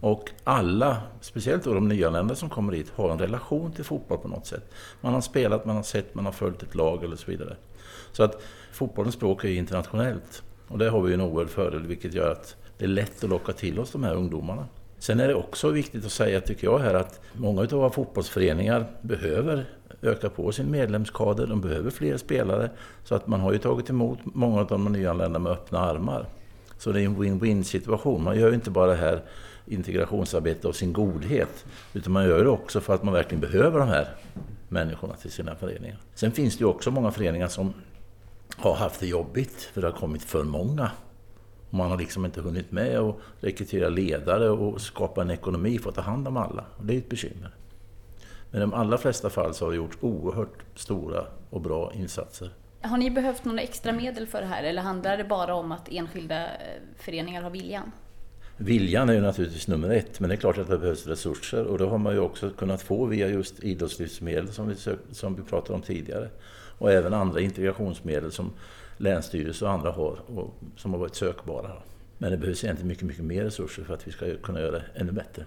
och 0.00 0.30
alla, 0.44 1.02
speciellt 1.20 1.64
då 1.64 1.74
de 1.74 1.88
nyanlända 1.88 2.34
som 2.34 2.50
kommer 2.50 2.72
hit, 2.72 2.92
har 2.96 3.10
en 3.10 3.18
relation 3.18 3.72
till 3.72 3.84
fotboll 3.84 4.18
på 4.18 4.28
något 4.28 4.46
sätt. 4.46 4.70
Man 5.00 5.14
har 5.14 5.20
spelat, 5.20 5.64
man 5.64 5.76
har 5.76 5.82
sett, 5.82 6.14
man 6.14 6.24
har 6.24 6.32
följt 6.32 6.62
ett 6.62 6.74
lag 6.74 7.04
eller 7.04 7.16
så 7.16 7.30
vidare. 7.30 7.56
Så 8.12 8.22
att 8.22 8.42
fotbollens 8.72 9.14
språk 9.14 9.44
är 9.44 9.48
internationellt. 9.48 10.42
Och 10.68 10.78
där 10.78 10.90
har 10.90 11.02
vi 11.02 11.14
en 11.14 11.20
oerhörd 11.20 11.50
fördel 11.50 11.86
vilket 11.86 12.14
gör 12.14 12.32
att 12.32 12.56
det 12.78 12.84
är 12.84 12.88
lätt 12.88 13.24
att 13.24 13.30
locka 13.30 13.52
till 13.52 13.78
oss 13.78 13.92
de 13.92 14.04
här 14.04 14.14
ungdomarna. 14.14 14.66
Sen 14.98 15.20
är 15.20 15.28
det 15.28 15.34
också 15.34 15.68
viktigt 15.68 16.04
att 16.04 16.12
säga, 16.12 16.40
tycker 16.40 16.66
jag, 16.66 16.78
här 16.78 16.94
att 16.94 17.20
många 17.32 17.60
av 17.60 17.70
våra 17.70 17.90
fotbollsföreningar 17.90 18.86
behöver 19.02 19.64
öka 20.02 20.30
på 20.30 20.52
sin 20.52 20.70
medlemskader, 20.70 21.46
de 21.46 21.60
behöver 21.60 21.90
fler 21.90 22.16
spelare. 22.16 22.70
Så 23.04 23.14
att 23.14 23.26
man 23.26 23.40
har 23.40 23.52
ju 23.52 23.58
tagit 23.58 23.90
emot 23.90 24.18
många 24.24 24.60
av 24.60 24.66
de 24.66 24.84
nyanlända 24.84 25.38
med 25.38 25.52
öppna 25.52 25.78
armar. 25.78 26.26
Så 26.78 26.92
det 26.92 27.00
är 27.00 27.04
en 27.04 27.22
win-win 27.22 27.62
situation. 27.62 28.24
Man 28.24 28.38
gör 28.38 28.48
ju 28.48 28.54
inte 28.54 28.70
bara 28.70 28.86
det 28.86 28.96
här 28.96 29.22
integrationsarbete 29.72 30.68
av 30.68 30.72
sin 30.72 30.92
godhet. 30.92 31.64
Utan 31.92 32.12
man 32.12 32.24
gör 32.24 32.44
det 32.44 32.50
också 32.50 32.80
för 32.80 32.94
att 32.94 33.02
man 33.02 33.14
verkligen 33.14 33.40
behöver 33.40 33.78
de 33.78 33.88
här 33.88 34.08
människorna 34.68 35.14
till 35.14 35.30
sina 35.30 35.54
föreningar. 35.54 35.98
Sen 36.14 36.32
finns 36.32 36.56
det 36.56 36.60
ju 36.60 36.66
också 36.66 36.90
många 36.90 37.10
föreningar 37.10 37.48
som 37.48 37.72
har 38.56 38.74
haft 38.74 39.00
det 39.00 39.06
jobbigt 39.06 39.62
för 39.62 39.80
det 39.80 39.86
har 39.86 39.92
kommit 39.92 40.22
för 40.22 40.44
många. 40.44 40.90
Man 41.70 41.90
har 41.90 41.98
liksom 41.98 42.24
inte 42.24 42.40
hunnit 42.40 42.72
med 42.72 42.98
att 42.98 43.16
rekrytera 43.40 43.88
ledare 43.88 44.50
och 44.50 44.80
skapa 44.80 45.22
en 45.22 45.30
ekonomi 45.30 45.78
för 45.78 45.88
att 45.88 45.96
ta 45.96 46.02
hand 46.02 46.28
om 46.28 46.36
alla. 46.36 46.64
Och 46.76 46.86
det 46.86 46.94
är 46.94 46.98
ett 46.98 47.08
bekymmer. 47.08 47.54
Men 48.50 48.60
i 48.60 48.60
de 48.60 48.74
allra 48.74 48.98
flesta 48.98 49.30
fall 49.30 49.54
så 49.54 49.64
har 49.64 49.70
vi 49.70 49.76
gjort 49.76 49.96
oerhört 50.00 50.64
stora 50.74 51.24
och 51.50 51.60
bra 51.60 51.92
insatser. 51.94 52.50
Har 52.82 52.98
ni 52.98 53.10
behövt 53.10 53.44
några 53.44 53.60
extra 53.60 53.92
medel 53.92 54.26
för 54.26 54.40
det 54.40 54.46
här 54.46 54.62
eller 54.62 54.82
handlar 54.82 55.16
det 55.16 55.24
bara 55.24 55.54
om 55.54 55.72
att 55.72 55.88
enskilda 55.90 56.44
eh, 56.44 56.82
föreningar 56.96 57.42
har 57.42 57.50
viljan? 57.50 57.92
Viljan 58.62 59.08
är 59.08 59.12
ju 59.12 59.20
naturligtvis 59.20 59.68
nummer 59.68 59.90
ett, 59.90 60.20
men 60.20 60.28
det 60.28 60.34
är 60.34 60.36
klart 60.36 60.58
att 60.58 60.68
det 60.68 60.78
behövs 60.78 61.06
resurser 61.06 61.64
och 61.64 61.78
det 61.78 61.84
har 61.84 61.98
man 61.98 62.12
ju 62.12 62.18
också 62.18 62.50
kunnat 62.50 62.82
få 62.82 63.06
via 63.06 63.28
just 63.28 63.64
idrottslivsmedel 63.64 64.52
som 64.52 64.68
vi, 64.68 64.74
som 65.12 65.34
vi 65.36 65.42
pratade 65.42 65.74
om 65.74 65.82
tidigare. 65.82 66.28
Och 66.78 66.92
även 66.92 67.14
andra 67.14 67.40
integrationsmedel 67.40 68.32
som 68.32 68.52
länsstyrelser 68.96 69.66
och 69.66 69.72
andra 69.72 69.90
har 69.90 70.18
och 70.26 70.54
som 70.76 70.92
har 70.92 71.00
varit 71.00 71.14
sökbara. 71.14 71.72
Men 72.18 72.30
det 72.30 72.36
behövs 72.36 72.64
egentligen 72.64 72.88
mycket, 72.88 73.04
mycket 73.04 73.24
mer 73.24 73.44
resurser 73.44 73.84
för 73.84 73.94
att 73.94 74.08
vi 74.08 74.12
ska 74.12 74.36
kunna 74.36 74.60
göra 74.60 74.70
det 74.70 74.84
ännu 74.94 75.12
bättre. 75.12 75.44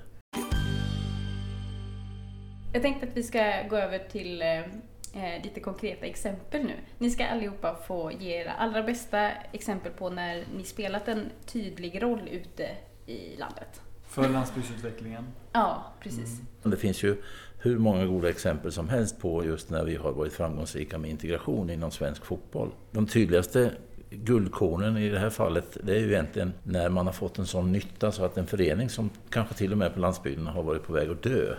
Jag 2.74 2.82
tänkte 2.82 3.08
att 3.08 3.17
vi 3.17 3.24
ska 3.24 3.63
gå 3.70 3.75
över 3.75 4.00
till 4.00 4.41
eh, 4.41 4.60
eh, 4.60 5.43
lite 5.43 5.60
konkreta 5.60 6.05
exempel 6.05 6.63
nu. 6.63 6.75
Ni 6.98 7.10
ska 7.10 7.25
allihopa 7.25 7.75
få 7.88 8.12
ge 8.20 8.41
era 8.41 8.51
allra 8.51 8.84
bästa 8.84 9.32
exempel 9.51 9.91
på 9.91 10.10
när 10.10 10.46
ni 10.58 10.63
spelat 10.63 11.08
en 11.08 11.29
tydlig 11.46 12.03
roll 12.03 12.29
ute 12.32 12.70
i 13.05 13.36
landet. 13.38 13.81
För 14.03 14.29
landsbygdsutvecklingen? 14.29 15.24
Ja, 15.55 15.93
precis. 16.00 16.39
Mm. 16.39 16.72
Det 16.72 16.77
finns 16.77 17.03
ju 17.03 17.15
hur 17.57 17.77
många 17.77 18.05
goda 18.05 18.29
exempel 18.29 18.72
som 18.72 18.89
helst 18.89 19.19
på 19.19 19.45
just 19.45 19.69
när 19.69 19.83
vi 19.83 19.95
har 19.95 20.12
varit 20.12 20.33
framgångsrika 20.33 20.98
med 20.98 21.10
integration 21.10 21.69
inom 21.69 21.91
svensk 21.91 22.25
fotboll. 22.25 22.72
De 22.91 23.07
tydligaste 23.07 23.72
guldkornen 24.10 24.98
i 24.98 25.10
det 25.10 25.19
här 25.19 25.29
fallet, 25.29 25.77
det 25.83 25.95
är 25.95 26.00
ju 26.00 26.12
egentligen 26.12 26.53
när 26.63 26.89
man 26.89 27.05
har 27.05 27.13
fått 27.13 27.39
en 27.39 27.45
sån 27.45 27.72
nytta 27.72 28.12
så 28.12 28.25
att 28.25 28.38
en 28.38 28.48
förening 28.48 28.89
som 28.89 29.10
kanske 29.29 29.53
till 29.55 29.72
och 29.72 29.77
med 29.77 29.93
på 29.93 30.00
landsbygden 30.00 30.48
har 30.48 30.63
varit 30.63 30.83
på 30.83 30.93
väg 30.93 31.10
att 31.10 31.24
dö, 31.24 31.55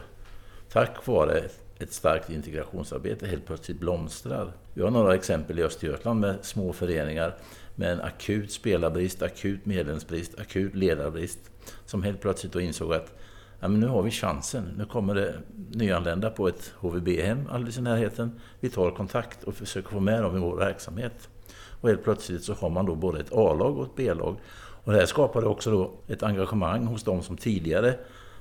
tack 0.69 1.07
vare 1.07 1.43
ett 1.79 1.93
starkt 1.93 2.31
integrationsarbete 2.31 3.27
helt 3.27 3.47
plötsligt 3.47 3.81
blomstrar. 3.81 4.53
Vi 4.75 4.83
har 4.83 4.91
några 4.91 5.15
exempel 5.15 5.59
i 5.59 5.63
Östergötland 5.63 6.21
med 6.21 6.37
små 6.43 6.73
föreningar 6.73 7.37
med 7.75 7.93
en 7.93 8.01
akut 8.01 8.53
spelarbrist, 8.53 9.23
akut 9.23 9.67
medlemsbrist, 9.67 10.41
akut 10.41 10.75
ledarbrist. 10.75 11.39
Som 11.87 12.03
helt 12.03 12.21
plötsligt 12.21 12.53
då 12.53 12.61
insåg 12.61 12.95
att 12.95 13.13
ja, 13.61 13.69
men 13.69 13.81
nu 13.81 13.87
har 13.87 14.03
vi 14.03 14.11
chansen. 14.11 14.75
Nu 14.79 14.85
kommer 14.85 15.15
det 15.15 15.35
nyanlända 15.71 16.31
på 16.31 16.49
ett 16.49 16.73
HVB-hem 16.77 17.49
alldeles 17.51 17.79
i 17.79 17.81
närheten. 17.81 18.41
Vi 18.61 18.71
tar 18.71 18.91
kontakt 18.91 19.45
och 19.45 19.55
försöker 19.55 19.89
få 19.89 20.01
med 20.01 20.23
dem 20.23 20.37
i 20.37 20.41
vår 20.41 20.57
verksamhet. 20.57 21.29
Och 21.81 21.89
helt 21.89 22.05
plötsligt 22.05 22.45
så 22.45 22.55
har 22.55 22.71
man 22.71 22.87
då 22.87 22.95
både 22.95 23.21
ett 23.21 23.33
A-lag 23.33 23.79
och 23.79 23.85
ett 23.85 23.97
B-lag. 23.97 24.37
Och 24.85 24.93
det 24.93 24.99
här 24.99 25.07
skapade 25.07 25.47
också 25.47 25.71
då 25.71 25.93
ett 26.09 26.23
engagemang 26.23 26.87
hos 26.87 27.05
de 27.05 27.23
som 27.23 27.37
tidigare 27.37 27.95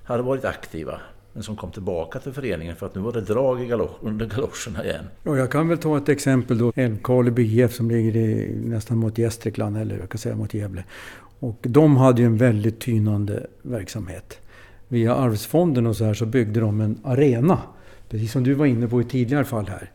hade 0.03 0.23
varit 0.23 0.45
aktiva 0.45 1.01
men 1.33 1.43
som 1.43 1.55
kom 1.55 1.71
tillbaka 1.71 2.19
till 2.19 2.31
föreningen 2.31 2.75
för 2.75 2.85
att 2.85 2.95
nu 2.95 3.01
var 3.01 3.13
det 3.13 3.21
drag 3.21 3.61
i 3.63 3.65
galosch, 3.65 3.91
under 4.01 4.25
galoscherna 4.25 4.85
igen. 4.85 5.05
Och 5.23 5.37
jag 5.37 5.51
kan 5.51 5.67
väl 5.67 5.77
ta 5.77 5.97
ett 5.97 6.09
exempel 6.09 6.57
då. 6.57 6.73
Älvkarleby 6.75 7.43
IF 7.43 7.73
som 7.73 7.91
ligger 7.91 8.15
i, 8.15 8.55
nästan 8.63 8.97
mot 8.97 9.17
Gästrikland, 9.17 9.77
eller 9.77 9.99
jag 9.99 10.09
kan 10.09 10.17
säga 10.17 10.35
mot 10.35 10.53
Gävle. 10.53 10.83
Och 11.39 11.57
de 11.61 11.97
hade 11.97 12.21
ju 12.21 12.25
en 12.25 12.37
väldigt 12.37 12.79
tynande 12.79 13.47
verksamhet. 13.61 14.39
Via 14.87 15.15
Arvsfonden 15.15 15.87
och 15.87 15.95
så 15.95 16.05
här 16.05 16.13
så 16.13 16.25
byggde 16.25 16.59
de 16.59 16.81
en 16.81 16.99
arena. 17.03 17.61
Precis 18.09 18.31
som 18.31 18.43
du 18.43 18.53
var 18.53 18.65
inne 18.65 18.87
på 18.87 19.01
i 19.01 19.03
tidigare 19.03 19.45
fall 19.45 19.67
här 19.67 19.91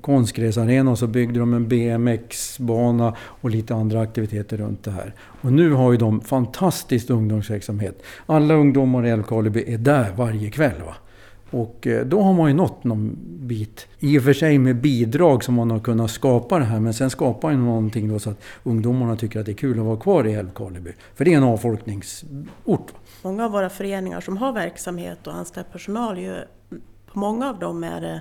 konstgräsarena 0.00 0.90
och 0.90 0.98
så 0.98 1.06
byggde 1.06 1.38
de 1.38 1.54
en 1.54 1.68
BMX-bana 1.68 3.16
och 3.18 3.50
lite 3.50 3.74
andra 3.74 4.00
aktiviteter 4.00 4.56
runt 4.56 4.84
det 4.84 4.90
här. 4.90 5.14
Och 5.18 5.52
nu 5.52 5.72
har 5.72 5.92
ju 5.92 5.98
de 5.98 6.20
fantastisk 6.20 7.10
ungdomsverksamhet. 7.10 8.02
Alla 8.26 8.54
ungdomar 8.54 9.06
i 9.06 9.10
Älvkarleby 9.10 9.64
är 9.66 9.78
där 9.78 10.12
varje 10.16 10.50
kväll. 10.50 10.82
Va? 10.86 10.94
Och 11.50 11.86
eh, 11.86 12.06
då 12.06 12.22
har 12.22 12.32
man 12.32 12.48
ju 12.48 12.54
nått 12.54 12.84
någon 12.84 13.16
bit. 13.40 13.86
I 13.98 14.18
och 14.18 14.22
för 14.22 14.32
sig 14.32 14.58
med 14.58 14.76
bidrag 14.76 15.44
som 15.44 15.54
man 15.54 15.70
har 15.70 15.78
kunnat 15.78 16.10
skapa 16.10 16.58
det 16.58 16.64
här. 16.64 16.80
Men 16.80 16.94
sen 16.94 17.10
skapar 17.10 17.52
man 17.52 17.64
någonting 17.64 18.08
då 18.08 18.18
så 18.18 18.30
att 18.30 18.42
ungdomarna 18.62 19.16
tycker 19.16 19.40
att 19.40 19.46
det 19.46 19.52
är 19.52 19.56
kul 19.56 19.78
att 19.78 19.84
vara 19.84 19.96
kvar 19.96 20.26
i 20.26 20.34
Älvkarleby. 20.34 20.92
För 21.14 21.24
det 21.24 21.32
är 21.32 21.36
en 21.36 21.42
avfolkningsort. 21.42 22.92
Många 23.22 23.44
av 23.44 23.50
våra 23.50 23.70
föreningar 23.70 24.20
som 24.20 24.36
har 24.36 24.52
verksamhet 24.52 25.26
och 25.26 25.34
anställd 25.34 25.66
personal, 25.72 26.18
ju, 26.18 26.34
på 27.12 27.18
många 27.18 27.48
av 27.48 27.58
dem 27.58 27.84
är 27.84 28.00
det 28.00 28.20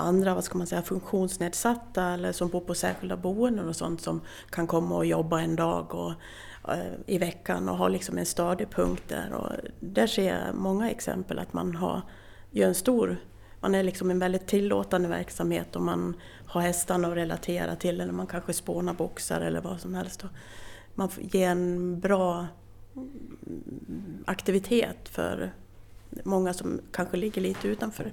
andra 0.00 0.34
vad 0.34 0.44
ska 0.44 0.58
man 0.58 0.66
säga, 0.66 0.82
funktionsnedsatta 0.82 2.04
eller 2.04 2.32
som 2.32 2.48
bor 2.48 2.60
på 2.60 2.74
särskilda 2.74 3.16
boenden 3.16 3.68
och 3.68 3.76
sånt 3.76 4.00
som 4.00 4.20
kan 4.50 4.66
komma 4.66 4.96
och 4.96 5.06
jobba 5.06 5.40
en 5.40 5.56
dag. 5.56 5.94
Och 5.94 6.12
eh, 6.72 6.92
i 7.06 7.18
veckan 7.18 7.68
och 7.68 7.76
ha 7.76 7.88
liksom 7.88 8.18
en 8.18 8.26
stadig 8.26 8.70
punkt 8.70 9.04
där. 9.08 9.32
Och 9.32 9.52
där 9.80 10.06
ser 10.06 10.34
jag 10.34 10.54
många 10.54 10.90
exempel 10.90 11.38
att 11.38 11.52
man 11.52 11.74
har, 11.74 12.02
gör 12.50 12.68
en 12.68 12.74
stor 12.74 13.18
man 13.60 13.74
är 13.74 13.82
liksom 13.82 14.10
en 14.10 14.18
väldigt 14.18 14.46
tillåtande 14.46 15.08
verksamhet 15.08 15.76
och 15.76 15.82
man 15.82 16.16
har 16.46 16.60
hästarna 16.60 17.08
att 17.08 17.16
relatera 17.16 17.76
till 17.76 18.00
eller 18.00 18.12
man 18.12 18.26
kanske 18.26 18.52
spånar 18.52 18.94
boxar 18.94 19.40
eller 19.40 19.60
vad 19.60 19.80
som 19.80 19.94
helst. 19.94 20.24
Man 20.94 21.08
ger 21.18 21.48
en 21.48 22.00
bra 22.00 22.46
mm, 22.96 24.24
aktivitet 24.26 25.08
för 25.08 25.52
många 26.24 26.52
som 26.52 26.80
kanske 26.92 27.16
ligger 27.16 27.42
lite 27.42 27.68
utanför. 27.68 28.12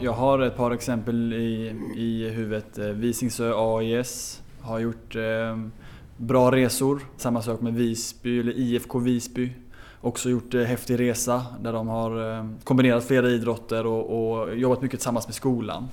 Jag 0.00 0.12
har 0.12 0.38
ett 0.38 0.56
par 0.56 0.70
exempel 0.70 1.32
i, 1.32 1.74
i 1.96 2.28
huvudet. 2.28 2.78
Eh, 2.78 2.86
Visingsö 2.86 3.52
AIS 3.56 4.42
har 4.60 4.78
gjort 4.78 5.16
eh, 5.16 5.58
bra 6.16 6.52
resor. 6.52 7.00
Samma 7.16 7.42
sak 7.42 7.60
med 7.60 7.74
Visby, 7.74 8.40
eller 8.40 8.52
IFK 8.52 8.98
Visby. 8.98 9.52
Också 10.00 10.30
gjort 10.30 10.54
eh, 10.54 10.62
häftig 10.62 11.00
resa 11.00 11.46
där 11.60 11.72
de 11.72 11.88
har 11.88 12.38
eh, 12.38 12.46
kombinerat 12.64 13.04
flera 13.04 13.28
idrotter 13.28 13.86
och, 13.86 14.32
och 14.40 14.56
jobbat 14.56 14.82
mycket 14.82 15.00
tillsammans 15.00 15.26
med 15.26 15.34
skolan. 15.34 15.88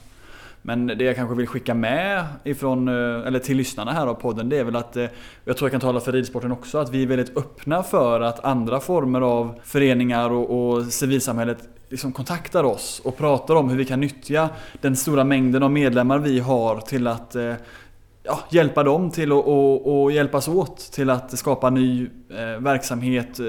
Men 0.68 0.88
det 0.88 1.04
jag 1.04 1.16
kanske 1.16 1.36
vill 1.36 1.48
skicka 1.48 1.74
med 1.74 2.26
ifrån, 2.44 2.88
eh, 2.88 3.28
eller 3.28 3.40
till 3.40 3.58
lyssnarna 3.58 3.92
här 3.92 4.08
av 4.08 4.14
podden, 4.14 4.50
det 4.50 4.58
är 4.58 4.64
väl 4.64 4.76
att 4.76 4.98
eh, 4.98 5.06
jag 5.44 5.58
tror 5.58 5.68
jag 5.68 5.72
kan 5.72 5.82
tala 5.82 6.00
för 6.00 6.12
ridsporten 6.12 6.52
också, 6.52 6.78
att 6.78 6.90
vi 6.90 7.04
är 7.04 7.08
väldigt 7.08 7.38
öppna 7.38 7.84
för 7.84 8.22
att 8.22 8.46
andra 8.46 8.80
former 8.80 9.22
av 9.22 9.60
föreningar 9.64 10.30
och, 10.30 10.76
och 10.76 10.86
civilsamhället 10.86 11.58
liksom 11.90 12.12
kontaktar 12.12 12.64
oss 12.64 13.02
och 13.04 13.18
pratar 13.18 13.56
om 13.56 13.70
hur 13.70 13.78
vi 13.78 13.86
kan 13.86 14.00
nyttja 14.00 14.50
den 14.82 14.96
stora 14.96 15.24
mängden 15.24 15.64
av 15.64 15.72
medlemmar 15.72 16.20
vi 16.20 16.40
har 16.40 16.82
till 16.82 17.08
att 17.08 17.36
eh, 17.36 17.54
ja, 18.26 18.40
hjälpa 18.50 18.84
dem 18.84 19.12
till 19.12 19.32
att 19.32 19.46
och, 19.46 20.04
och 20.04 20.12
hjälpas 20.12 20.48
åt 20.48 20.78
till 20.78 21.10
att 21.10 21.38
skapa 21.38 21.70
ny 21.70 22.10
eh, 22.30 22.62
verksamhet, 22.62 23.40
eh, 23.40 23.46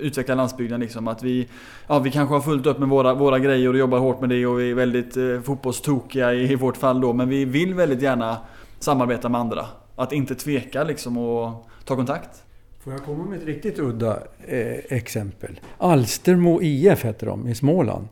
utveckla 0.00 0.34
landsbygden. 0.34 0.80
Liksom. 0.80 1.08
Att 1.08 1.22
vi, 1.22 1.48
ja, 1.86 1.98
vi 1.98 2.10
kanske 2.10 2.34
har 2.34 2.40
fullt 2.40 2.66
upp 2.66 2.78
med 2.78 2.88
våra, 2.88 3.14
våra 3.14 3.38
grejer 3.38 3.68
och 3.68 3.78
jobbar 3.78 3.98
hårt 3.98 4.20
med 4.20 4.30
det 4.30 4.46
och 4.46 4.60
vi 4.60 4.70
är 4.70 4.74
väldigt 4.74 5.16
eh, 5.16 5.40
fotbollstokiga 5.40 6.34
i, 6.34 6.52
i 6.52 6.54
vårt 6.54 6.76
fall 6.76 7.00
då. 7.00 7.12
Men 7.12 7.28
vi 7.28 7.44
vill 7.44 7.74
väldigt 7.74 8.02
gärna 8.02 8.36
samarbeta 8.78 9.28
med 9.28 9.40
andra. 9.40 9.66
Att 9.96 10.12
inte 10.12 10.34
tveka 10.34 10.84
liksom 10.84 11.18
och 11.18 11.68
ta 11.84 11.96
kontakt. 11.96 12.42
Får 12.80 12.92
jag 12.92 13.04
komma 13.04 13.24
med 13.24 13.38
ett 13.38 13.46
riktigt 13.46 13.78
udda 13.78 14.18
eh, 14.46 14.96
exempel? 14.96 15.60
Alstermo 15.78 16.62
IF 16.62 17.04
heter 17.04 17.26
de 17.26 17.48
i 17.48 17.54
Småland. 17.54 18.08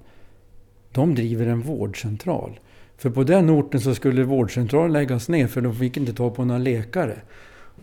De 0.92 1.14
driver 1.14 1.46
en 1.46 1.60
vårdcentral. 1.60 2.60
För 2.98 3.10
på 3.10 3.24
den 3.24 3.50
orten 3.50 3.80
så 3.80 3.94
skulle 3.94 4.24
vårdcentralen 4.24 4.92
läggas 4.92 5.28
ner 5.28 5.46
för 5.46 5.60
de 5.60 5.74
fick 5.74 5.96
inte 5.96 6.12
ta 6.12 6.30
på 6.30 6.44
några 6.44 6.58
läkare. 6.58 7.16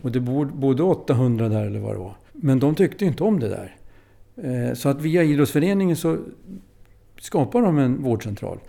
Och 0.02 0.12
det 0.12 0.20
bodde 0.20 0.84
800 0.84 1.50
där 1.50 1.66
eller 1.66 1.80
vad 1.80 1.96
det 1.96 2.00
var. 2.00 2.16
Men 2.32 2.60
de 2.60 2.76
tyckte 2.76 3.06
inte 3.06 3.24
om 3.24 3.40
det 3.40 3.50
där. 3.50 3.76
Eh, 4.36 4.74
så 4.74 4.90
att 4.90 5.02
via 5.02 5.24
idrottsföreningen 5.24 5.96
så 5.96 6.18
skapade 7.20 7.66
de 7.66 7.78
en 7.78 8.04
vårdcentral. 8.04 8.60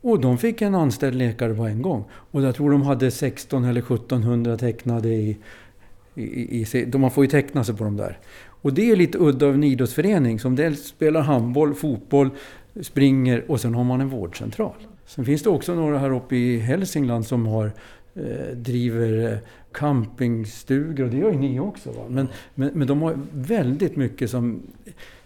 Och 0.00 0.20
de 0.20 0.38
fick 0.38 0.62
en 0.62 0.74
anställd 0.74 1.14
läkare 1.16 1.54
på 1.54 1.62
en 1.62 1.82
gång. 1.82 2.04
Och 2.10 2.42
jag 2.42 2.54
tror 2.54 2.70
de 2.70 2.82
hade 2.82 3.10
16 3.10 3.64
eller 3.64 3.80
1700 3.80 4.56
tecknade 4.56 5.08
i, 5.08 5.38
i, 6.14 6.66
i, 6.74 6.86
Man 6.98 7.10
får 7.10 7.24
ju 7.24 7.30
teckna 7.30 7.64
sig 7.64 7.76
på 7.76 7.84
de 7.84 7.96
där. 7.96 8.18
Och 8.44 8.72
det 8.72 8.90
är 8.90 8.96
lite 8.96 9.18
udda 9.18 9.46
av 9.46 9.54
en 9.54 9.64
idrottsförening 9.64 10.40
som 10.40 10.56
dels 10.56 10.86
spelar 10.86 11.20
handboll, 11.20 11.74
fotboll, 11.74 12.30
springer 12.80 13.50
och 13.50 13.60
sen 13.60 13.74
har 13.74 13.84
man 13.84 14.00
en 14.00 14.08
vårdcentral. 14.08 14.74
Sen 15.14 15.24
finns 15.24 15.42
det 15.42 15.50
också 15.50 15.74
några 15.74 15.98
här 15.98 16.10
uppe 16.10 16.36
i 16.36 16.58
Hälsingland 16.58 17.26
som 17.26 17.46
har 17.46 17.72
eh, 18.14 18.56
driver 18.56 19.32
eh, 19.32 19.38
campingstugor 19.72 21.04
och 21.04 21.10
det 21.10 21.16
gör 21.16 21.32
ju 21.32 21.38
ni 21.38 21.60
också. 21.60 21.90
Va? 21.90 22.04
Men, 22.08 22.28
men, 22.54 22.70
men 22.74 22.86
de 22.86 23.02
har 23.02 23.18
väldigt 23.32 23.96
mycket 23.96 24.30
som, 24.30 24.62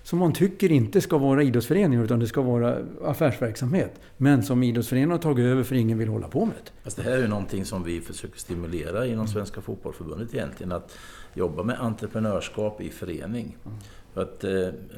som 0.03 0.19
man 0.19 0.33
tycker 0.33 0.73
inte 0.73 1.01
ska 1.01 1.19
vara 1.19 1.43
idrottsföreningar 1.43 2.05
utan 2.05 2.19
det 2.19 2.27
ska 2.27 2.43
vara 2.43 2.79
affärsverksamhet. 3.05 4.01
Men 4.17 4.43
som 4.43 4.63
idrottsföreningar 4.63 5.11
har 5.11 5.19
tagit 5.19 5.45
över 5.47 5.63
för 5.63 5.75
ingen 5.75 5.99
vill 5.99 6.09
hålla 6.09 6.29
på 6.29 6.45
med 6.45 6.55
det. 6.65 6.71
Fast 6.83 6.97
det 6.97 7.03
här 7.03 7.13
är 7.13 7.23
ju 7.23 7.29
någonting 7.29 7.65
som 7.65 7.85
vi 7.85 8.01
försöker 8.01 8.39
stimulera 8.39 9.07
inom 9.07 9.29
Svenska 9.29 9.61
Fotbollförbundet 9.61 10.35
egentligen. 10.35 10.73
Att 10.73 10.99
jobba 11.35 11.63
med 11.63 11.81
entreprenörskap 11.81 12.81
i 12.81 12.91
förening. 12.91 13.57
Mm. 13.65 13.79
För 14.15 14.23
att, 14.23 14.45
eh, 14.45 14.51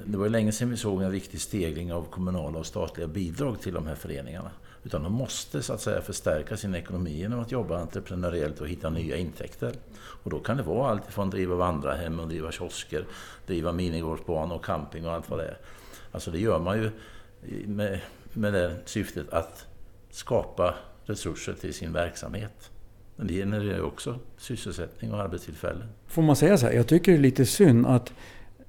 det 0.04 0.18
var 0.18 0.24
ju 0.24 0.30
länge 0.30 0.52
sedan 0.52 0.70
vi 0.70 0.76
såg 0.76 1.02
en 1.02 1.12
riktig 1.12 1.40
stegring 1.40 1.92
av 1.92 2.02
kommunala 2.10 2.58
och 2.58 2.66
statliga 2.66 3.08
bidrag 3.08 3.60
till 3.60 3.74
de 3.74 3.86
här 3.86 3.94
föreningarna. 3.94 4.50
Utan 4.84 5.02
de 5.02 5.12
måste 5.12 5.62
så 5.62 5.72
att 5.72 5.80
säga 5.80 6.00
förstärka 6.00 6.56
sin 6.56 6.74
ekonomi 6.74 7.10
genom 7.10 7.40
att 7.40 7.52
jobba 7.52 7.78
entreprenöriellt 7.78 8.60
och 8.60 8.68
hitta 8.68 8.90
nya 8.90 9.16
intäkter. 9.16 9.72
Och 9.98 10.30
då 10.30 10.38
kan 10.38 10.56
det 10.56 10.62
vara 10.62 10.90
allt 10.90 11.08
ifrån 11.08 11.28
att 11.28 11.30
driva 11.34 11.54
vandrarhem 11.54 12.20
och 12.20 12.28
driva 12.28 12.52
kiosker, 12.52 13.04
driva 13.46 13.72
minigolfbanor 13.72 14.56
och 14.56 14.64
camping 14.64 15.06
och 15.06 15.12
allt 15.12 15.30
vad 15.30 15.38
det 15.38 15.44
är. 15.44 15.58
Alltså 16.12 16.30
det 16.30 16.38
gör 16.38 16.58
man 16.58 16.78
ju 16.78 16.90
med, 17.66 18.00
med 18.32 18.52
det 18.52 18.76
syftet 18.84 19.30
att 19.30 19.66
skapa 20.10 20.74
resurser 21.04 21.52
till 21.52 21.74
sin 21.74 21.92
verksamhet. 21.92 22.70
Men 23.16 23.26
det 23.26 23.34
genererar 23.34 23.76
ju 23.76 23.82
också 23.82 24.18
sysselsättning 24.36 25.12
och 25.12 25.20
arbetstillfällen. 25.20 25.88
Får 26.06 26.22
man 26.22 26.36
säga 26.36 26.58
så 26.58 26.66
här, 26.66 26.72
jag 26.72 26.86
tycker 26.86 27.12
det 27.12 27.18
är 27.18 27.22
lite 27.22 27.46
synd 27.46 27.86
att 27.86 28.12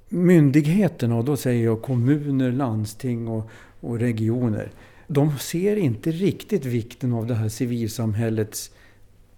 myndigheterna, 0.10 1.16
och 1.16 1.26
då 1.26 1.38
säger 1.38 1.66
jag 1.66 1.82
kommuner, 1.82 2.52
landsting 2.52 3.28
och, 3.28 3.50
och 3.80 4.00
regioner, 4.00 4.72
de 5.12 5.38
ser 5.38 5.76
inte 5.76 6.12
riktigt 6.12 6.66
vikten 6.66 7.14
av 7.14 7.28
det 7.28 7.34
här 7.34 7.50
civilsamhällets 7.50 8.72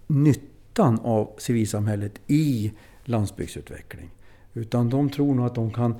nyttan 0.06 0.98
av 0.98 1.30
civilsamhället 1.38 2.20
i 2.26 2.72
landsbygdsutveckling. 3.04 4.10
Utan 4.54 4.88
de 4.88 5.10
tror 5.10 5.34
nog 5.34 5.46
att 5.46 5.54
de 5.54 5.70
kan 5.70 5.94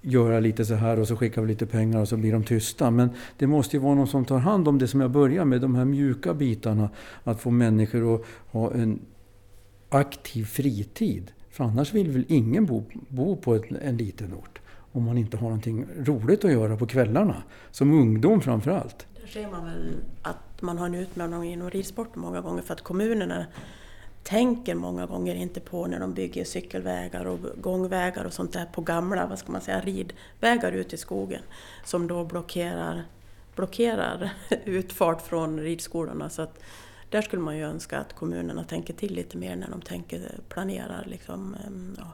göra 0.00 0.40
lite 0.40 0.64
så 0.64 0.74
här 0.74 0.98
och 0.98 1.08
så 1.08 1.16
skickar 1.16 1.42
vi 1.42 1.48
lite 1.48 1.66
pengar 1.66 2.00
och 2.00 2.08
så 2.08 2.16
blir 2.16 2.32
de 2.32 2.44
tysta. 2.44 2.90
Men 2.90 3.10
det 3.38 3.46
måste 3.46 3.76
ju 3.76 3.82
vara 3.82 3.94
någon 3.94 4.06
som 4.06 4.24
tar 4.24 4.38
hand 4.38 4.68
om 4.68 4.78
det 4.78 4.88
som 4.88 5.00
jag 5.00 5.10
börjar 5.10 5.44
med, 5.44 5.60
de 5.60 5.74
här 5.74 5.84
mjuka 5.84 6.34
bitarna. 6.34 6.90
Att 7.24 7.40
få 7.40 7.50
människor 7.50 8.14
att 8.14 8.24
ha 8.46 8.74
en 8.74 9.00
aktiv 9.88 10.44
fritid. 10.44 11.32
För 11.50 11.64
annars 11.64 11.94
vill 11.94 12.10
väl 12.10 12.24
ingen 12.28 12.66
bo, 12.66 12.84
bo 13.08 13.36
på 13.36 13.54
ett, 13.54 13.64
en 13.82 13.96
liten 13.96 14.34
ort 14.34 14.59
om 14.92 15.04
man 15.04 15.18
inte 15.18 15.36
har 15.36 15.48
någonting 15.48 15.86
roligt 15.96 16.44
att 16.44 16.52
göra 16.52 16.76
på 16.76 16.86
kvällarna. 16.86 17.42
Som 17.70 17.92
ungdom 17.92 18.40
framför 18.40 18.70
allt. 18.70 19.06
Där 19.20 19.26
ser 19.26 19.48
man 19.48 19.64
väl 19.64 19.94
att 20.22 20.62
man 20.62 20.78
har 20.78 20.86
en 20.86 20.94
utmaning 20.94 21.52
inom 21.52 21.70
ridsporten 21.70 22.22
många 22.22 22.40
gånger 22.40 22.62
för 22.62 22.74
att 22.74 22.80
kommunerna 22.80 23.46
tänker 24.22 24.74
många 24.74 25.06
gånger 25.06 25.34
inte 25.34 25.60
på 25.60 25.86
när 25.86 26.00
de 26.00 26.14
bygger 26.14 26.44
cykelvägar 26.44 27.24
och 27.24 27.38
gångvägar 27.56 28.24
och 28.24 28.32
sånt 28.32 28.52
där 28.52 28.66
på 28.66 28.80
gamla, 28.80 29.26
vad 29.26 29.38
ska 29.38 29.52
man 29.52 29.60
säga, 29.60 29.80
ridvägar 29.80 30.72
ut 30.72 30.92
i 30.92 30.96
skogen 30.96 31.42
som 31.84 32.06
då 32.06 32.24
blockerar, 32.24 33.04
blockerar 33.56 34.30
utfart 34.64 35.22
från 35.22 35.60
ridskolorna. 35.60 36.30
Så 36.30 36.42
att 36.42 36.58
där 37.10 37.22
skulle 37.22 37.42
man 37.42 37.56
ju 37.56 37.64
önska 37.64 37.98
att 37.98 38.12
kommunerna 38.12 38.64
tänker 38.64 38.94
till 38.94 39.14
lite 39.14 39.36
mer 39.36 39.56
när 39.56 39.70
de 39.70 39.80
tänker 39.80 40.38
planerar 40.48 41.04
liksom, 41.06 41.54
eh, 41.54 42.02
ja, 42.04 42.12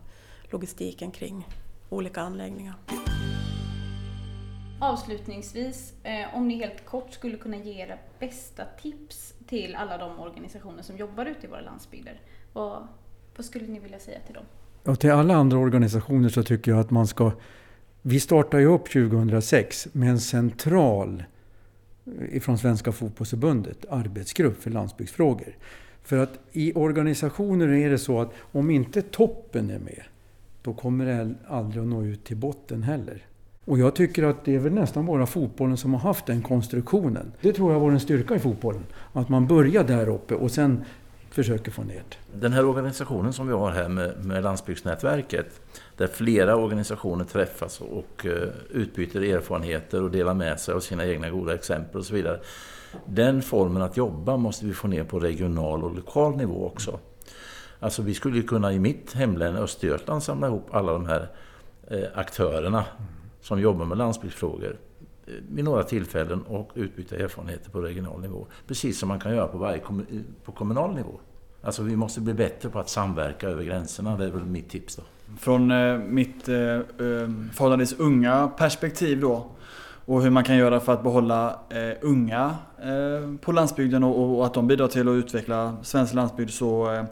logistiken 0.51 1.11
kring 1.11 1.47
olika 1.89 2.21
anläggningar. 2.21 2.75
Avslutningsvis, 4.81 5.95
eh, 6.03 6.37
om 6.37 6.49
ni 6.49 6.57
helt 6.57 6.85
kort 6.85 7.13
skulle 7.13 7.37
kunna 7.37 7.57
ge 7.57 7.83
era 7.83 7.99
bästa 8.19 8.65
tips 8.83 9.35
till 9.47 9.75
alla 9.75 9.99
de 9.99 10.21
organisationer 10.21 10.83
som 10.83 10.97
jobbar 10.97 11.27
ute 11.27 11.47
i 11.47 11.51
våra 11.51 11.61
landsbygder. 11.61 12.21
Vad, 12.53 12.89
vad 13.37 13.45
skulle 13.45 13.67
ni 13.67 13.79
vilja 13.79 13.99
säga 13.99 14.19
till 14.27 14.35
dem? 14.35 14.45
Och 14.85 15.01
till 15.01 15.11
alla 15.11 15.35
andra 15.35 15.59
organisationer 15.59 16.29
så 16.29 16.43
tycker 16.43 16.71
jag 16.71 16.81
att 16.81 16.91
man 16.91 17.07
ska... 17.07 17.33
Vi 18.03 18.21
startade 18.21 18.63
ju 18.63 18.69
upp 18.69 18.93
2006 18.93 19.89
med 19.93 20.11
en 20.11 20.21
central 20.21 21.25
ifrån 22.33 22.59
Svenska 22.59 22.93
fotbollsförbundet, 22.93 23.85
arbetsgrupp 23.91 24.63
för 24.63 24.71
landsbygdsfrågor. 24.71 25.57
För 26.03 26.19
att 26.19 26.39
i 26.53 26.73
organisationer 26.73 27.69
är 27.69 27.91
det 27.91 27.99
så 27.99 28.21
att 28.21 28.33
om 28.39 28.71
inte 28.71 29.03
toppen 29.03 29.71
är 29.71 29.79
med 29.79 30.03
då 30.67 30.73
kommer 30.73 31.07
det 31.07 31.35
aldrig 31.49 31.83
att 31.83 31.89
nå 31.89 32.05
ut 32.05 32.25
till 32.25 32.37
botten 32.37 32.83
heller. 32.83 33.23
Och 33.65 33.79
jag 33.79 33.95
tycker 33.95 34.23
att 34.23 34.45
det 34.45 34.55
är 34.55 34.59
väl 34.59 34.73
nästan 34.73 35.07
bara 35.07 35.27
fotbollen 35.27 35.77
som 35.77 35.95
har 35.95 36.01
haft 36.01 36.27
den 36.27 36.43
konstruktionen. 36.43 37.33
Det 37.41 37.53
tror 37.53 37.73
jag 37.73 37.81
var 37.81 37.91
en 37.91 38.01
styrka 38.01 38.35
i 38.35 38.39
fotbollen. 38.39 38.83
Att 39.13 39.29
man 39.29 39.47
börjar 39.47 39.85
där 39.85 40.09
uppe 40.09 40.35
och 40.35 40.51
sen 40.51 40.85
försöker 41.31 41.71
få 41.71 41.83
ner 41.83 42.03
det. 42.09 42.41
Den 42.41 42.53
här 42.53 42.65
organisationen 42.65 43.33
som 43.33 43.47
vi 43.47 43.53
har 43.53 43.71
här 43.71 43.89
med, 43.89 44.25
med 44.25 44.43
Landsbygdsnätverket, 44.43 45.61
där 45.97 46.07
flera 46.07 46.57
organisationer 46.57 47.25
träffas 47.25 47.81
och 47.81 48.27
uh, 48.27 48.33
utbyter 48.71 49.23
erfarenheter 49.23 50.03
och 50.03 50.11
delar 50.11 50.35
med 50.35 50.61
sig 50.61 50.75
av 50.75 50.81
sina 50.81 51.07
egna 51.07 51.31
goda 51.31 51.55
exempel 51.55 51.99
och 51.99 52.07
så 52.07 52.15
vidare. 52.15 52.41
Den 53.07 53.43
formen 53.43 53.83
att 53.83 53.97
jobba 53.97 54.37
måste 54.37 54.67
vi 54.67 54.73
få 54.73 54.89
ner 54.89 55.05
på 55.05 55.19
regional 55.19 55.85
och 55.85 55.95
lokal 55.95 56.37
nivå 56.37 56.67
också. 56.67 56.99
Alltså 57.81 58.03
vi 58.03 58.15
skulle 58.15 58.43
kunna 58.43 58.73
i 58.73 58.79
mitt 58.79 59.13
hemlän 59.13 59.57
Östergötland 59.57 60.23
samla 60.23 60.47
ihop 60.47 60.75
alla 60.75 60.93
de 60.93 61.07
här 61.07 61.29
eh, 61.91 62.05
aktörerna 62.15 62.85
som 63.41 63.61
jobbar 63.61 63.85
med 63.85 63.99
landsbygdsfrågor 63.99 64.77
eh, 65.27 65.35
vid 65.49 65.65
några 65.65 65.83
tillfällen 65.83 66.43
och 66.43 66.73
utbyta 66.75 67.17
erfarenheter 67.17 67.71
på 67.71 67.81
regional 67.81 68.21
nivå. 68.21 68.47
Precis 68.67 68.99
som 68.99 69.09
man 69.09 69.21
kan 69.21 69.35
göra 69.35 69.49
på, 69.49 69.59
varje 69.59 69.81
på 70.45 70.53
kommunal 70.53 70.95
nivå. 70.95 71.21
Alltså 71.63 71.83
vi 71.83 71.97
måste 71.97 72.21
bli 72.21 72.35
bättre 72.35 72.69
på 72.69 72.79
att 72.79 72.89
samverka 72.89 73.49
över 73.49 73.65
gränserna. 73.65 74.17
Det 74.17 74.25
är 74.25 74.31
väl 74.31 74.45
mitt 74.45 74.71
tips 74.71 74.97
då. 74.97 75.03
Från 75.39 75.71
eh, 75.71 75.99
mitt 75.99 76.49
eh, 76.49 76.57
eh 76.57 76.83
förhållandevis 77.53 77.99
unga 77.99 78.49
perspektiv 78.49 79.21
då 79.21 79.47
och 80.07 80.23
hur 80.23 80.31
man 80.31 80.45
kan 80.45 80.57
göra 80.57 80.81
för 80.81 80.93
att 80.93 81.03
behålla 81.03 81.59
eh, 81.71 81.97
unga 82.01 82.57
eh, 82.83 83.37
på 83.41 83.53
landsbygden 83.53 84.05
och, 84.05 84.39
och, 84.39 84.47
att 84.47 84.55
de 84.55 84.67
bidrar 84.67 84.89
till 84.89 85.09
att 85.09 85.13
utveckla 85.13 85.77
svensk 85.83 86.15
landsbygd 86.15 86.51
så 86.51 86.93
eh, 86.93 87.05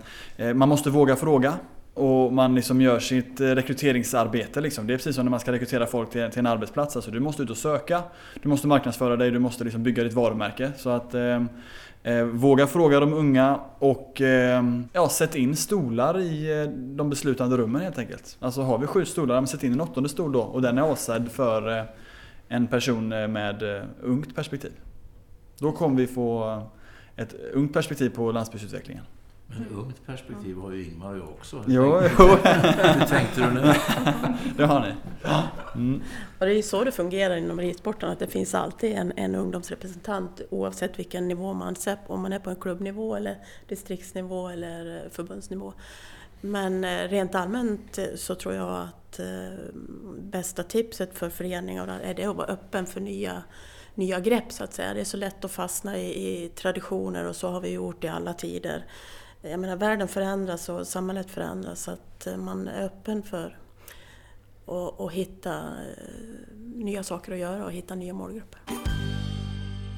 eh 0.48 0.54
man 0.54 0.68
måste 0.68 0.90
våga 0.90 1.16
fråga 1.16 1.54
och 1.94 2.32
man 2.32 2.54
liksom 2.54 2.80
gör 2.80 2.98
sitt 2.98 3.40
eh, 3.40 3.46
rekryteringsarbete. 3.46 4.60
Liksom. 4.60 4.86
Det 4.86 4.92
är 4.92 4.96
precis 4.96 5.16
som 5.16 5.24
när 5.24 5.30
man 5.30 5.40
ska 5.40 5.52
rekrytera 5.52 5.86
folk 5.86 6.10
till, 6.10 6.30
till 6.30 6.38
en 6.38 6.46
arbetsplats. 6.46 6.96
Alltså, 6.96 7.10
du 7.10 7.20
måste 7.20 7.42
ut 7.42 7.50
och 7.50 7.56
söka, 7.56 8.02
du 8.42 8.48
måste 8.48 8.66
marknadsföra 8.66 9.16
dig, 9.16 9.30
du 9.30 9.38
måste 9.38 9.64
liksom 9.64 9.82
bygga 9.82 10.04
ditt 10.04 10.12
varumärke. 10.12 10.72
Så 10.76 10.90
att 10.90 11.14
Eh, 11.14 11.42
eh 12.02 12.24
våga 12.24 12.66
fråga 12.66 13.00
de 13.00 13.12
unga 13.12 13.60
och 13.78 14.22
ja, 14.92 15.08
sätt 15.08 15.34
in 15.34 15.56
stolar 15.56 16.20
i 16.20 16.66
de 16.76 17.10
beslutande 17.10 17.56
rummen 17.56 17.82
helt 17.82 17.98
enkelt. 17.98 18.36
Alltså 18.40 18.62
har 18.62 18.78
vi 18.78 18.86
sju 18.86 19.04
stolar, 19.04 19.46
sätt 19.46 19.64
in 19.64 19.72
en 19.72 19.80
åttonde 19.80 20.08
stol 20.08 20.32
då 20.32 20.40
och 20.40 20.62
den 20.62 20.78
är 20.78 20.82
avsedd 20.82 21.28
för 21.32 21.86
en 22.54 22.66
person 22.66 23.12
eh, 23.12 23.28
med 23.28 23.62
eh, 23.62 23.82
ungt 24.02 24.34
perspektiv. 24.34 24.72
Då 25.58 25.72
kommer 25.72 25.96
vi 25.96 26.06
få 26.06 26.62
ett 27.16 27.34
ungt 27.52 27.72
perspektiv 27.72 28.10
på 28.10 28.32
landsbygdsutvecklingen. 28.32 29.04
Men 29.46 29.68
ungt 29.68 30.06
perspektiv 30.06 30.56
har 30.56 30.72
ju 30.72 30.84
Ingmar 30.84 31.12
och 31.12 31.18
jag 31.18 31.28
också. 31.28 31.58
Hur 31.58 31.74
jo, 31.74 32.00
tänkte, 32.00 32.16
jo. 32.18 32.28
Hur 32.98 33.06
tänkte 33.06 33.40
du 33.40 33.50
nu? 33.50 33.60
det 34.56 34.64
har 34.64 34.80
ni. 34.80 34.94
Mm. 35.74 36.02
Och 36.38 36.46
det 36.46 36.52
är 36.52 36.56
ju 36.56 36.62
så 36.62 36.84
det 36.84 36.92
fungerar 36.92 37.36
inom 37.36 37.60
ridsporten, 37.60 38.10
att 38.10 38.18
det 38.18 38.26
finns 38.26 38.54
alltid 38.54 38.92
en, 38.92 39.12
en 39.16 39.34
ungdomsrepresentant 39.34 40.40
oavsett 40.50 40.98
vilken 40.98 41.28
nivå 41.28 41.52
man 41.52 41.74
är 41.86 41.98
om 42.06 42.22
man 42.22 42.32
är 42.32 42.38
på 42.38 42.50
en 42.50 42.56
klubbnivå 42.56 43.16
eller 43.16 43.38
distriktsnivå 43.68 44.48
eller 44.48 45.08
förbundsnivå. 45.10 45.72
Men 46.40 46.84
eh, 46.84 47.08
rent 47.08 47.34
allmänt 47.34 47.98
eh, 47.98 48.04
så 48.16 48.34
tror 48.34 48.54
jag 48.54 48.70
att 48.70 49.03
eh, 49.20 49.74
bästa 50.18 50.62
tipset 50.62 51.18
för 51.18 51.30
föreningar 51.30 52.00
är 52.02 52.14
det 52.14 52.24
att 52.24 52.36
vara 52.36 52.46
öppen 52.46 52.86
för 52.86 53.00
nya, 53.00 53.42
nya 53.94 54.20
grepp 54.20 54.52
så 54.52 54.64
att 54.64 54.74
säga. 54.74 54.94
Det 54.94 55.00
är 55.00 55.04
så 55.04 55.16
lätt 55.16 55.44
att 55.44 55.50
fastna 55.50 55.98
i, 55.98 56.44
i 56.44 56.48
traditioner 56.48 57.24
och 57.24 57.36
så 57.36 57.48
har 57.48 57.60
vi 57.60 57.70
gjort 57.70 58.04
i 58.04 58.08
alla 58.08 58.34
tider. 58.34 58.84
Jag 59.42 59.60
menar 59.60 59.76
världen 59.76 60.08
förändras 60.08 60.68
och 60.68 60.86
samhället 60.86 61.30
förändras 61.30 61.82
så 61.82 61.90
att 61.90 62.26
eh, 62.26 62.36
man 62.36 62.68
är 62.68 62.84
öppen 62.84 63.22
för 63.22 63.58
att, 64.66 65.00
att 65.00 65.12
hitta 65.12 65.54
eh, 65.58 66.56
nya 66.56 67.02
saker 67.02 67.32
att 67.32 67.38
göra 67.38 67.64
och 67.64 67.72
hitta 67.72 67.94
nya 67.94 68.14
målgrupper. 68.14 68.60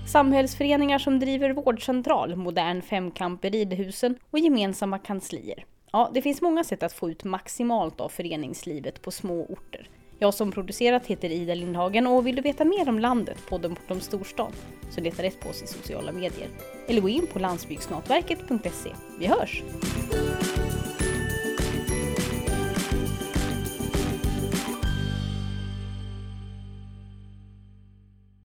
Samhällsföreningar 0.07 0.99
som 0.99 1.21
driver 1.21 1.51
vårdcentral, 1.51 2.37
modern 2.37 2.83
femkamp 2.83 3.45
i 3.45 3.51
ridhusen 3.51 4.19
och 4.31 4.39
gemensamma 4.39 4.99
kanslier. 4.99 5.65
Ja, 5.97 6.11
det 6.15 6.23
finns 6.23 6.43
många 6.43 6.65
sätt 6.65 6.83
att 6.83 6.93
få 6.93 7.11
ut 7.11 7.25
maximalt 7.25 8.01
av 8.01 8.09
föreningslivet 8.09 9.03
på 9.03 9.11
små 9.11 9.45
orter. 9.45 9.89
Jag 10.19 10.35
som 10.35 10.53
producerat 10.53 11.07
heter 11.07 11.31
Ida 11.31 11.55
Lindhagen 11.55 12.07
och 12.07 12.27
vill 12.27 12.37
du 12.37 12.43
veta 12.43 12.65
mer 12.65 12.89
om 12.89 12.99
landet, 12.99 13.39
podden 13.49 13.75
bortom 13.75 14.01
storstan, 14.01 14.53
så 14.91 15.01
leta 15.01 15.23
rätt 15.23 15.41
på 15.41 15.49
oss 15.49 15.63
i 15.63 15.67
sociala 15.67 16.13
medier. 16.13 16.49
Eller 16.89 17.01
gå 17.01 17.09
in 17.09 17.27
på 17.27 17.39
landsbygdsnätverket.se. 17.39 18.91
Vi 19.19 19.27
hörs! 19.27 19.63